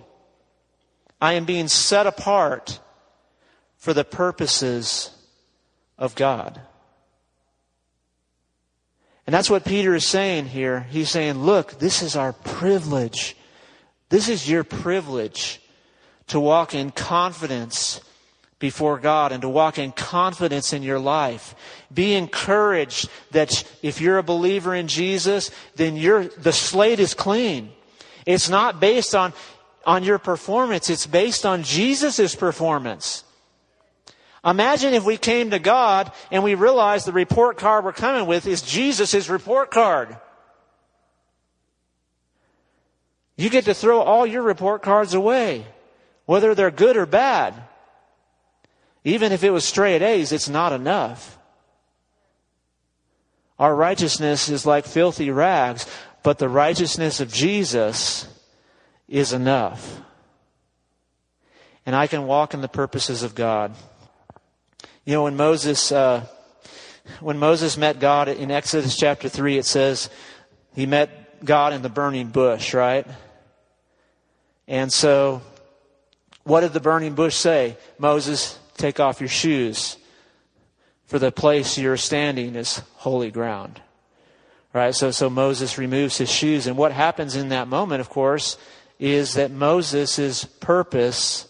I 1.20 1.34
am 1.34 1.44
being 1.44 1.68
set 1.68 2.06
apart 2.06 2.80
for 3.76 3.92
the 3.92 4.04
purposes 4.04 5.10
of 5.96 6.14
God. 6.14 6.60
And 9.26 9.34
that's 9.34 9.50
what 9.50 9.64
Peter 9.64 9.94
is 9.94 10.06
saying 10.06 10.46
here. 10.46 10.86
He's 10.90 11.10
saying, 11.10 11.38
look, 11.38 11.78
this 11.78 12.02
is 12.02 12.16
our 12.16 12.32
privilege. 12.32 13.36
This 14.08 14.28
is 14.28 14.48
your 14.48 14.64
privilege 14.64 15.60
to 16.28 16.40
walk 16.40 16.74
in 16.74 16.90
confidence 16.90 18.00
before 18.58 18.98
God 18.98 19.32
and 19.32 19.42
to 19.42 19.48
walk 19.48 19.78
in 19.78 19.92
confidence 19.92 20.72
in 20.72 20.82
your 20.82 20.98
life. 20.98 21.54
Be 21.92 22.14
encouraged 22.14 23.08
that 23.32 23.64
if 23.82 24.00
you're 24.00 24.18
a 24.18 24.22
believer 24.22 24.74
in 24.74 24.88
Jesus, 24.88 25.50
then 25.76 25.94
the 25.94 26.52
slate 26.52 26.98
is 26.98 27.14
clean. 27.14 27.70
It's 28.26 28.48
not 28.48 28.80
based 28.80 29.14
on 29.14 29.32
on 29.86 30.04
your 30.04 30.18
performance. 30.18 30.90
It's 30.90 31.06
based 31.06 31.46
on 31.46 31.62
Jesus' 31.62 32.34
performance. 32.34 33.24
Imagine 34.44 34.94
if 34.94 35.04
we 35.04 35.16
came 35.16 35.50
to 35.50 35.58
God 35.58 36.12
and 36.30 36.42
we 36.42 36.54
realized 36.54 37.06
the 37.06 37.12
report 37.12 37.56
card 37.56 37.84
we're 37.84 37.92
coming 37.92 38.26
with 38.26 38.46
is 38.46 38.62
Jesus' 38.62 39.28
report 39.28 39.70
card. 39.70 40.16
You 43.36 43.50
get 43.50 43.66
to 43.66 43.74
throw 43.74 44.00
all 44.00 44.26
your 44.26 44.42
report 44.42 44.82
cards 44.82 45.14
away, 45.14 45.66
whether 46.26 46.54
they're 46.54 46.70
good 46.70 46.96
or 46.96 47.06
bad. 47.06 47.54
Even 49.04 49.32
if 49.32 49.44
it 49.44 49.50
was 49.50 49.64
straight 49.64 50.02
A's, 50.02 50.32
it's 50.32 50.48
not 50.48 50.72
enough. 50.72 51.38
Our 53.58 53.74
righteousness 53.74 54.48
is 54.48 54.66
like 54.66 54.86
filthy 54.86 55.30
rags, 55.30 55.86
but 56.22 56.38
the 56.38 56.48
righteousness 56.48 57.20
of 57.20 57.32
Jesus 57.32 58.26
is 59.08 59.32
enough. 59.32 60.00
And 61.86 61.96
I 61.96 62.06
can 62.06 62.26
walk 62.26 62.52
in 62.52 62.60
the 62.60 62.68
purposes 62.68 63.22
of 63.22 63.34
God. 63.34 63.74
You 65.04 65.14
know, 65.14 65.24
when 65.24 65.36
Moses, 65.36 65.90
uh, 65.90 66.26
when 67.20 67.38
Moses 67.38 67.78
met 67.78 67.98
God 67.98 68.28
in 68.28 68.50
Exodus 68.50 68.96
chapter 68.96 69.28
3, 69.28 69.56
it 69.56 69.64
says 69.64 70.10
he 70.74 70.84
met 70.84 71.44
God 71.44 71.72
in 71.72 71.80
the 71.82 71.88
burning 71.88 72.28
bush, 72.28 72.74
right? 72.74 73.06
And 74.66 74.92
so, 74.92 75.40
what 76.44 76.60
did 76.60 76.74
the 76.74 76.80
burning 76.80 77.14
bush 77.14 77.34
say? 77.34 77.78
Moses, 77.98 78.58
take 78.76 79.00
off 79.00 79.20
your 79.20 79.28
shoes, 79.28 79.96
for 81.06 81.18
the 81.18 81.32
place 81.32 81.78
you're 81.78 81.96
standing 81.96 82.54
is 82.54 82.82
holy 82.96 83.30
ground. 83.30 83.80
Right? 84.74 84.94
So, 84.94 85.10
so 85.10 85.30
Moses 85.30 85.78
removes 85.78 86.18
his 86.18 86.30
shoes. 86.30 86.66
And 86.66 86.76
what 86.76 86.92
happens 86.92 87.34
in 87.34 87.48
that 87.48 87.66
moment, 87.66 88.02
of 88.02 88.10
course, 88.10 88.58
is 88.98 89.34
that 89.34 89.50
Moses' 89.50 90.44
purpose 90.44 91.46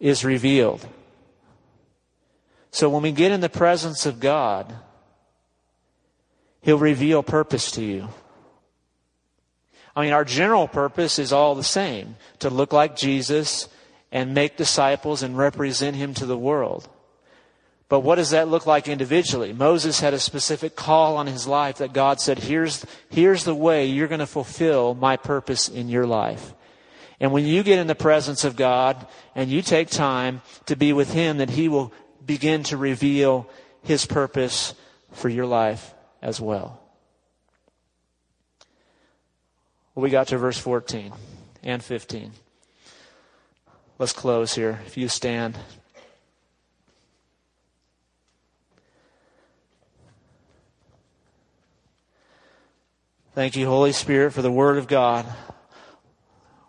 is 0.00 0.24
revealed. 0.24 0.86
So 2.70 2.90
when 2.90 3.02
we 3.02 3.12
get 3.12 3.32
in 3.32 3.40
the 3.40 3.48
presence 3.48 4.04
of 4.06 4.20
God, 4.20 4.74
He'll 6.60 6.78
reveal 6.78 7.22
purpose 7.22 7.70
to 7.72 7.84
you. 7.84 8.08
I 9.94 10.02
mean, 10.02 10.12
our 10.12 10.24
general 10.24 10.68
purpose 10.68 11.18
is 11.18 11.32
all 11.32 11.54
the 11.54 11.62
same 11.62 12.16
to 12.40 12.50
look 12.50 12.72
like 12.72 12.96
Jesus 12.96 13.68
and 14.12 14.34
make 14.34 14.56
disciples 14.56 15.22
and 15.22 15.38
represent 15.38 15.96
Him 15.96 16.12
to 16.14 16.26
the 16.26 16.36
world. 16.36 16.88
But 17.88 18.00
what 18.00 18.16
does 18.16 18.30
that 18.30 18.48
look 18.48 18.66
like 18.66 18.88
individually? 18.88 19.52
Moses 19.52 20.00
had 20.00 20.12
a 20.12 20.18
specific 20.18 20.74
call 20.74 21.16
on 21.16 21.28
his 21.28 21.46
life 21.46 21.78
that 21.78 21.92
God 21.92 22.20
said, 22.20 22.40
here's, 22.40 22.84
here's 23.10 23.44
the 23.44 23.54
way 23.54 23.86
you're 23.86 24.08
going 24.08 24.18
to 24.20 24.26
fulfill 24.26 24.94
my 24.94 25.16
purpose 25.16 25.68
in 25.68 25.88
your 25.88 26.06
life. 26.06 26.52
And 27.20 27.32
when 27.32 27.46
you 27.46 27.62
get 27.62 27.78
in 27.78 27.86
the 27.86 27.94
presence 27.94 28.44
of 28.44 28.56
God 28.56 29.06
and 29.34 29.50
you 29.50 29.62
take 29.62 29.88
time 29.88 30.42
to 30.66 30.76
be 30.76 30.92
with 30.92 31.12
Him, 31.12 31.38
that 31.38 31.50
He 31.50 31.68
will 31.68 31.92
begin 32.24 32.64
to 32.64 32.76
reveal 32.76 33.48
His 33.82 34.04
purpose 34.04 34.74
for 35.12 35.28
your 35.28 35.46
life 35.46 35.94
as 36.20 36.40
well. 36.40 36.80
well 39.94 40.02
we 40.02 40.10
got 40.10 40.28
to 40.28 40.38
verse 40.38 40.58
14 40.58 41.12
and 41.62 41.82
15. 41.82 42.32
Let's 43.98 44.12
close 44.12 44.54
here. 44.54 44.80
If 44.86 44.98
you 44.98 45.08
stand. 45.08 45.56
Thank 53.36 53.54
you, 53.54 53.66
Holy 53.66 53.92
Spirit, 53.92 54.32
for 54.32 54.40
the 54.40 54.50
Word 54.50 54.78
of 54.78 54.86
God. 54.86 55.26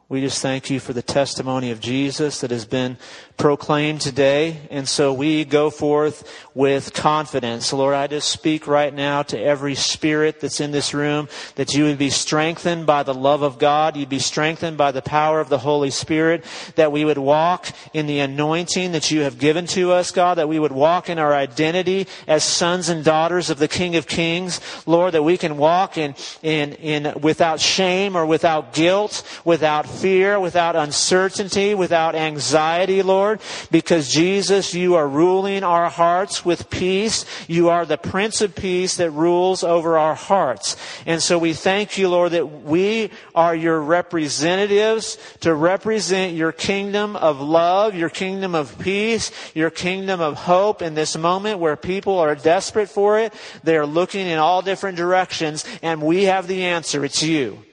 We 0.10 0.22
just 0.22 0.42
thank 0.42 0.70
you 0.70 0.80
for 0.80 0.94
the 0.94 1.02
testimony 1.02 1.70
of 1.70 1.82
Jesus 1.82 2.40
that 2.40 2.52
has 2.52 2.64
been 2.64 2.96
proclaimed 3.36 4.00
today. 4.00 4.62
And 4.72 4.88
so 4.88 5.12
we 5.12 5.44
go 5.44 5.70
forth 5.70 6.48
with 6.56 6.94
confidence. 6.94 7.74
Lord, 7.74 7.94
I 7.94 8.08
just 8.08 8.30
speak 8.30 8.68
right 8.68 8.94
now 8.94 9.24
to 9.24 9.38
every 9.38 9.76
spirit 9.76 10.40
that's 10.40 10.62
in 10.62 10.72
this 10.72 10.94
room 10.94 11.28
that 11.56 11.74
you 11.76 11.84
would 11.84 11.98
be 11.98 12.10
strengthened 12.10 12.86
by 12.86 13.04
the 13.04 13.14
love 13.14 13.42
of 13.42 13.60
God. 13.60 13.98
You'd 13.98 14.08
be 14.08 14.18
strengthened 14.18 14.78
by 14.78 14.94
the 14.94 15.02
power 15.02 15.42
of 15.42 15.50
the 15.50 15.58
Holy 15.58 15.92
Spirit. 15.92 16.46
That 16.76 16.94
we 16.94 17.04
would 17.04 17.18
walk 17.18 17.68
in 17.94 18.08
the 18.08 18.20
anointing 18.20 18.94
that 18.94 19.12
you 19.12 19.22
have 19.22 19.38
given 19.38 19.68
to 19.68 19.92
us, 19.92 20.12
God. 20.12 20.36
That 20.36 20.48
we 20.48 20.58
would 20.58 20.72
walk 20.72 21.10
in 21.10 21.20
our 21.20 21.34
identity 21.34 22.08
as 22.28 22.46
sons 22.46 22.88
and 22.88 23.04
daughters 23.04 23.50
of 23.50 23.60
the 23.60 23.68
King 23.68 23.98
of 23.98 24.08
Kings. 24.08 24.62
Lord, 24.88 25.14
that 25.16 25.24
we 25.24 25.38
can 25.38 25.58
walk 25.58 25.98
in, 25.98 26.16
in, 26.42 26.74
in 26.76 27.20
without 27.20 27.60
shame 27.60 28.16
or 28.16 28.26
without 28.26 28.72
guilt, 28.72 29.22
without 29.44 29.97
fear, 29.98 30.40
without 30.40 30.76
uncertainty, 30.76 31.74
without 31.74 32.16
anxiety, 32.16 33.02
Lord, 33.02 33.40
because 33.72 34.12
Jesus, 34.12 34.74
you 34.74 34.96
are 34.96 35.08
ruling 35.08 35.64
our 35.64 35.90
hearts 35.90 36.46
with 36.46 36.70
peace. 36.70 37.26
You 37.48 37.70
are 37.70 37.86
the 37.86 37.98
Prince 37.98 38.42
of 38.42 38.56
Peace 38.56 38.98
that 38.98 39.12
rules 39.12 39.64
over 39.64 39.98
our 39.98 40.16
hearts. 40.16 40.76
And 41.06 41.22
so 41.22 41.38
we 41.38 41.54
thank 41.54 41.98
you, 41.98 42.10
Lord, 42.10 42.32
that 42.32 42.64
we 42.64 43.12
are 43.36 43.56
your 43.56 43.82
representatives 43.82 45.18
to 45.42 45.54
represent 45.54 46.36
your 46.36 46.52
kingdom 46.52 47.16
of 47.16 47.42
love, 47.42 47.96
your 47.96 48.10
kingdom 48.10 48.56
of 48.56 48.78
peace, 48.80 49.32
your 49.54 49.70
kingdom 49.70 50.22
of 50.22 50.36
hope 50.36 50.82
in 50.82 50.96
this 50.96 51.18
moment 51.18 51.60
where 51.60 51.76
people 51.76 52.18
are 52.20 52.36
desperate 52.36 52.90
for 52.90 53.20
it. 53.20 53.34
They 53.64 53.78
are 53.78 53.86
looking 53.86 54.28
in 54.28 54.40
all 54.40 54.62
different 54.62 54.98
directions 54.98 55.66
and 55.82 56.02
we 56.02 56.24
have 56.24 56.48
the 56.48 56.66
answer. 56.66 57.04
It's 57.04 57.24
you. 57.24 57.67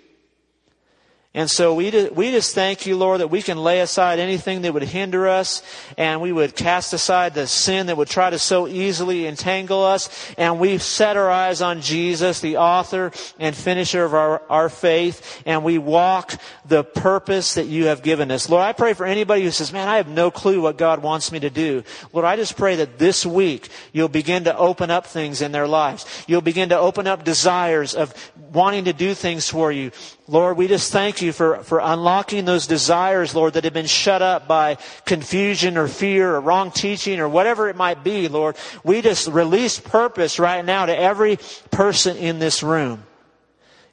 And 1.37 1.51
so 1.51 1.75
we, 1.75 1.91
we 2.11 2.31
just 2.31 2.55
thank 2.55 2.87
you, 2.87 2.97
Lord, 2.97 3.21
that 3.21 3.27
we 3.27 3.43
can 3.43 3.59
lay 3.59 3.81
aside 3.81 4.21
anything 4.21 4.63
that 4.63 4.73
would 4.73 4.85
hinder 4.85 5.27
us 5.27 5.65
and 5.99 6.21
we 6.21 6.31
would 6.31 6.55
cast 6.55 6.93
aside 6.93 7.35
the 7.35 7.49
sin 7.49 7.87
that 7.87 7.97
would 7.97 8.09
try 8.09 8.31
to 8.31 8.39
so 8.39 8.69
easily 8.69 9.27
entangle 9.27 9.83
us. 9.83 10.09
And 10.39 10.61
we 10.61 10.79
set 10.79 11.17
our 11.17 11.29
eyes 11.29 11.61
on 11.61 11.81
Jesus, 11.81 12.41
the 12.41 12.59
author 12.59 13.11
and 13.41 13.57
finisher 13.57 14.05
of 14.05 14.15
our, 14.15 14.43
our 14.49 14.69
faith, 14.69 15.43
and 15.45 15.65
we 15.65 15.77
walk 15.77 16.41
the 16.67 16.85
purpose 16.85 17.55
that 17.55 17.67
you 17.67 17.87
have 17.87 18.05
given 18.05 18.31
us. 18.31 18.49
Lord, 18.49 18.63
I 18.63 18.73
pray 18.73 18.93
for 18.93 19.05
anybody 19.05 19.43
who 19.43 19.51
says, 19.51 19.73
man, 19.73 19.89
I 19.89 19.97
have 19.97 20.09
no 20.09 20.31
clue 20.31 20.61
what 20.61 20.79
God 20.79 21.03
wants 21.03 21.33
me 21.33 21.41
to 21.41 21.51
do. 21.51 21.83
Lord, 22.13 22.25
I 22.25 22.37
just 22.37 22.57
pray 22.57 22.77
that 22.77 23.01
this 23.01 23.27
week 23.27 23.71
you'll 23.93 24.09
begin 24.09 24.45
to 24.45 24.57
open 24.57 24.89
up 24.89 25.09
things 25.09 25.43
in 25.43 25.51
their 25.51 25.67
lives. 25.67 26.07
You'll 26.29 26.43
begin 26.43 26.69
to 26.69 26.79
open 26.79 27.09
up 27.09 27.25
desires 27.25 27.97
of 27.97 28.15
wanting 28.53 28.85
to 28.85 28.93
do 28.93 29.15
things 29.15 29.49
for 29.49 29.73
you. 29.73 29.91
Lord, 30.27 30.57
we 30.57 30.69
just 30.69 30.91
thank 30.91 31.21
you 31.21 31.33
for, 31.33 31.63
for 31.65 31.81
unlocking 31.81 32.47
those 32.47 32.67
desires, 32.67 33.35
Lord, 33.35 33.55
that 33.55 33.65
have 33.65 33.75
been 33.75 33.85
shut 33.85 34.23
up 34.23 34.49
by 34.49 34.79
confusion 35.05 35.77
or 35.77 35.87
fear 35.87 36.35
or 36.35 36.41
wrong 36.41 36.71
teaching 36.71 37.21
or 37.21 37.29
whatever 37.29 37.69
it 37.69 37.77
might 37.77 38.03
be, 38.03 38.29
Lord. 38.29 38.57
We 38.83 39.03
just 39.03 39.29
release 39.29 39.79
purpose 39.79 40.39
right 40.39 40.65
now 40.65 40.87
to 40.87 40.99
every 40.99 41.39
person 41.71 42.17
in 42.17 42.39
this 42.39 42.63
room. 42.63 43.05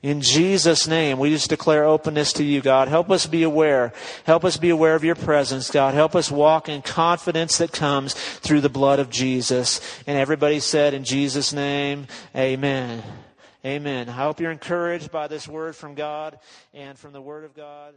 In 0.02 0.22
Jesus' 0.22 0.88
name, 0.88 1.20
we 1.20 1.30
just 1.30 1.50
declare 1.50 1.84
openness 1.84 2.34
to 2.34 2.44
you, 2.44 2.62
God. 2.62 2.88
Help 2.88 3.12
us 3.12 3.28
be 3.28 3.44
aware. 3.44 3.94
Help 4.24 4.46
us 4.46 4.58
be 4.58 4.70
aware 4.70 4.96
of 4.96 5.04
your 5.04 5.16
presence, 5.16 5.70
God. 5.70 5.94
Help 5.94 6.16
us 6.16 6.32
walk 6.32 6.70
in 6.70 6.82
confidence 6.82 7.60
that 7.60 7.72
comes 7.72 8.14
through 8.14 8.62
the 8.62 8.70
blood 8.70 9.00
of 9.00 9.12
Jesus. 9.12 9.80
And 10.08 10.18
everybody 10.18 10.60
said, 10.60 10.96
in 10.96 11.04
Jesus' 11.04 11.54
name, 11.54 12.08
amen. 12.36 13.04
Amen. 13.64 14.10
I 14.10 14.14
hope 14.14 14.40
you're 14.40 14.52
encouraged 14.52 15.12
by 15.12 15.28
this 15.28 15.48
word 15.48 15.76
from 15.76 15.94
God 15.94 16.40
and 16.74 16.98
from 16.98 17.14
the 17.14 17.22
Word 17.22 17.44
of 17.44 17.54
God. 17.54 17.94